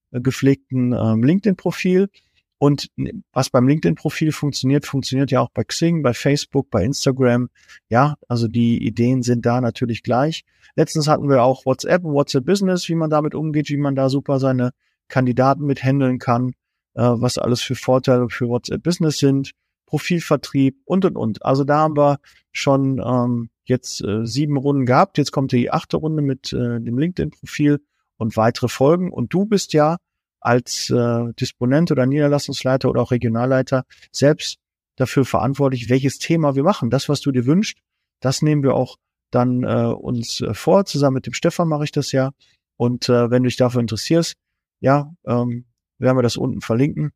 äh, 0.09 0.19
gepflegten 0.19 0.93
äh, 0.93 1.13
LinkedIn-Profil. 1.13 2.09
Und 2.57 2.89
was 3.33 3.51
beim 3.51 3.67
LinkedIn-Profil 3.67 4.31
funktioniert, 4.31 4.87
funktioniert 4.87 5.29
ja 5.29 5.41
auch 5.41 5.51
bei 5.53 5.63
Xing, 5.63 6.01
bei 6.01 6.15
Facebook, 6.15 6.71
bei 6.71 6.83
Instagram. 6.83 7.49
Ja, 7.87 8.15
also 8.27 8.47
die 8.47 8.83
Ideen 8.83 9.21
sind 9.21 9.45
da 9.45 9.61
natürlich 9.61 10.01
gleich. 10.01 10.43
Letztens 10.75 11.07
hatten 11.07 11.29
wir 11.29 11.43
auch 11.43 11.67
WhatsApp, 11.67 12.01
WhatsApp 12.03 12.47
Business, 12.47 12.89
wie 12.89 12.95
man 12.95 13.11
damit 13.11 13.35
umgeht, 13.35 13.69
wie 13.69 13.77
man 13.77 13.93
da 13.93 14.09
super 14.09 14.39
seine 14.39 14.71
Kandidaten 15.07 15.65
mit 15.65 15.83
handeln 15.83 16.17
kann, 16.17 16.53
äh, 16.95 17.03
was 17.03 17.37
alles 17.37 17.61
für 17.61 17.75
Vorteile 17.75 18.27
für 18.29 18.47
WhatsApp 18.47 18.81
Business 18.81 19.19
sind, 19.19 19.51
Profilvertrieb 19.91 20.77
und 20.85 21.03
und 21.03 21.17
und. 21.17 21.45
Also 21.45 21.65
da 21.65 21.79
haben 21.79 21.97
wir 21.97 22.19
schon 22.53 23.01
ähm, 23.05 23.49
jetzt 23.65 24.01
äh, 24.01 24.25
sieben 24.25 24.55
Runden 24.55 24.85
gehabt. 24.85 25.17
Jetzt 25.17 25.33
kommt 25.33 25.51
die 25.51 25.69
achte 25.69 25.97
Runde 25.97 26.21
mit 26.21 26.53
äh, 26.53 26.79
dem 26.79 26.97
LinkedIn-Profil 26.97 27.81
und 28.15 28.37
weitere 28.37 28.69
Folgen. 28.69 29.11
Und 29.11 29.33
du 29.33 29.45
bist 29.45 29.73
ja 29.73 29.97
als 30.39 30.89
äh, 30.89 31.33
Disponent 31.33 31.91
oder 31.91 32.05
Niederlassungsleiter 32.05 32.89
oder 32.89 33.01
auch 33.01 33.11
Regionalleiter 33.11 33.83
selbst 34.13 34.59
dafür 34.95 35.25
verantwortlich, 35.25 35.89
welches 35.89 36.19
Thema 36.19 36.55
wir 36.55 36.63
machen. 36.63 36.89
Das, 36.89 37.09
was 37.09 37.19
du 37.19 37.33
dir 37.33 37.45
wünschst, 37.45 37.77
das 38.21 38.41
nehmen 38.41 38.63
wir 38.63 38.75
auch 38.75 38.95
dann 39.29 39.63
äh, 39.63 39.93
uns 39.93 40.39
äh, 40.39 40.53
vor. 40.53 40.85
Zusammen 40.85 41.15
mit 41.15 41.25
dem 41.25 41.33
Stefan 41.33 41.67
mache 41.67 41.83
ich 41.83 41.91
das 41.91 42.13
ja. 42.13 42.31
Und 42.77 43.09
äh, 43.09 43.29
wenn 43.29 43.43
du 43.43 43.49
dich 43.49 43.57
dafür 43.57 43.81
interessierst, 43.81 44.35
ja, 44.79 45.13
ähm, 45.25 45.65
werden 45.97 46.17
wir 46.17 46.23
das 46.23 46.37
unten 46.37 46.61
verlinken. 46.61 47.11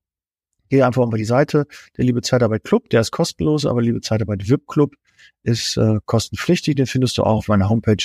Geh 0.70 0.84
einfach 0.84 1.06
mal 1.06 1.18
die 1.18 1.26
Seite. 1.26 1.68
Der 1.98 2.06
Liebe 2.06 2.22
Zeitarbeit 2.22 2.64
Club, 2.64 2.90
der 2.90 3.02
ist 3.02 3.12
kostenlos, 3.12 3.66
aber 3.66 3.82
Liebe 3.82 4.00
Zeitarbeit 4.02 4.50
VIP 4.50 4.68
Club 4.68 4.96
ist 5.44 5.78
äh, 5.78 6.00
kostenpflichtig. 6.06 6.76
Den 6.76 6.88
findest 6.88 7.18
du 7.18 7.24
auch 7.24 7.38
auf 7.38 7.48
meiner 7.48 7.70
Homepage 7.70 8.04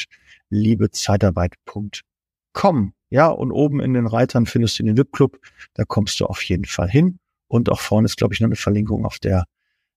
liebezeitarbeit.com. 0.50 2.93
Ja, 3.11 3.29
und 3.29 3.50
oben 3.50 3.81
in 3.81 3.95
den 3.95 4.07
Reitern 4.07 4.47
findest 4.47 4.79
du 4.79 4.85
den 4.85 4.97
VIP-Club. 4.97 5.38
Da 5.75 5.85
kommst 5.85 6.21
du 6.21 6.26
auf 6.26 6.43
jeden 6.45 6.64
Fall 6.64 6.88
hin. 6.88 7.19
Und 7.49 7.71
auch 7.71 7.81
vorne 7.81 8.07
ist, 8.07 8.17
glaube 8.17 8.35
ich, 8.35 8.40
noch 8.40 8.47
eine 8.47 8.57
Verlinkung 8.57 9.05
auf 9.05 9.19
der 9.19 9.45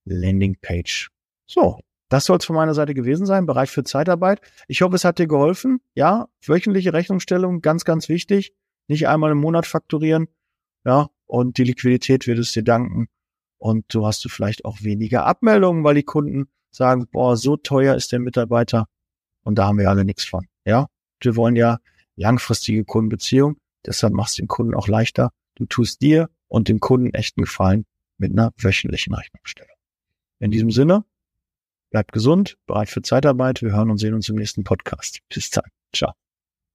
Landingpage. 0.05 1.09
So, 1.45 1.79
das 2.09 2.25
soll 2.25 2.37
es 2.37 2.45
von 2.45 2.55
meiner 2.55 2.73
Seite 2.73 2.95
gewesen 2.95 3.27
sein. 3.27 3.45
Bereich 3.45 3.69
für 3.69 3.83
Zeitarbeit. 3.83 4.41
Ich 4.67 4.81
hoffe, 4.81 4.95
es 4.95 5.05
hat 5.05 5.19
dir 5.19 5.27
geholfen. 5.27 5.79
Ja, 5.93 6.27
wöchentliche 6.45 6.93
Rechnungsstellung, 6.93 7.61
ganz, 7.61 7.85
ganz 7.85 8.09
wichtig. 8.09 8.55
Nicht 8.87 9.07
einmal 9.07 9.31
im 9.31 9.37
Monat 9.37 9.67
fakturieren. 9.67 10.27
Ja, 10.83 11.09
und 11.25 11.57
die 11.57 11.63
Liquidität 11.63 12.27
wird 12.27 12.39
es 12.39 12.51
dir 12.51 12.63
danken. 12.63 13.07
Und 13.57 13.85
du 13.93 14.05
hast 14.05 14.23
du 14.25 14.29
vielleicht 14.29 14.65
auch 14.65 14.81
weniger 14.81 15.25
Abmeldungen, 15.25 15.83
weil 15.83 15.95
die 15.95 16.03
Kunden 16.03 16.47
sagen, 16.71 17.07
boah, 17.11 17.37
so 17.37 17.55
teuer 17.55 17.95
ist 17.95 18.11
der 18.11 18.19
Mitarbeiter. 18.19 18.87
Und 19.43 19.57
da 19.57 19.67
haben 19.67 19.77
wir 19.77 19.89
alle 19.89 20.05
nichts 20.05 20.25
von. 20.25 20.45
Ja, 20.65 20.87
wir 21.21 21.35
wollen 21.35 21.55
ja 21.55 21.79
langfristige 22.15 22.83
Kundenbeziehung. 22.83 23.57
Deshalb 23.85 24.13
machst 24.13 24.37
du 24.37 24.41
den 24.41 24.47
Kunden 24.47 24.75
auch 24.75 24.87
leichter. 24.87 25.31
Du 25.55 25.65
tust 25.65 26.01
dir 26.01 26.29
und 26.47 26.67
dem 26.67 26.79
Kunden 26.79 27.13
echten 27.13 27.41
Gefallen 27.41 27.85
mit 28.17 28.31
einer 28.31 28.51
wöchentlichen 28.57 29.13
Rechnungsstellung. 29.13 29.75
In 30.39 30.51
diesem 30.51 30.71
Sinne, 30.71 31.05
bleibt 31.89 32.11
gesund, 32.11 32.57
bereit 32.65 32.89
für 32.89 33.01
Zeitarbeit. 33.01 33.61
Wir 33.61 33.71
hören 33.71 33.91
und 33.91 33.97
sehen 33.97 34.13
uns 34.13 34.29
im 34.29 34.35
nächsten 34.35 34.63
Podcast. 34.63 35.19
Bis 35.29 35.49
dann. 35.51 35.69
Ciao. 35.93 36.22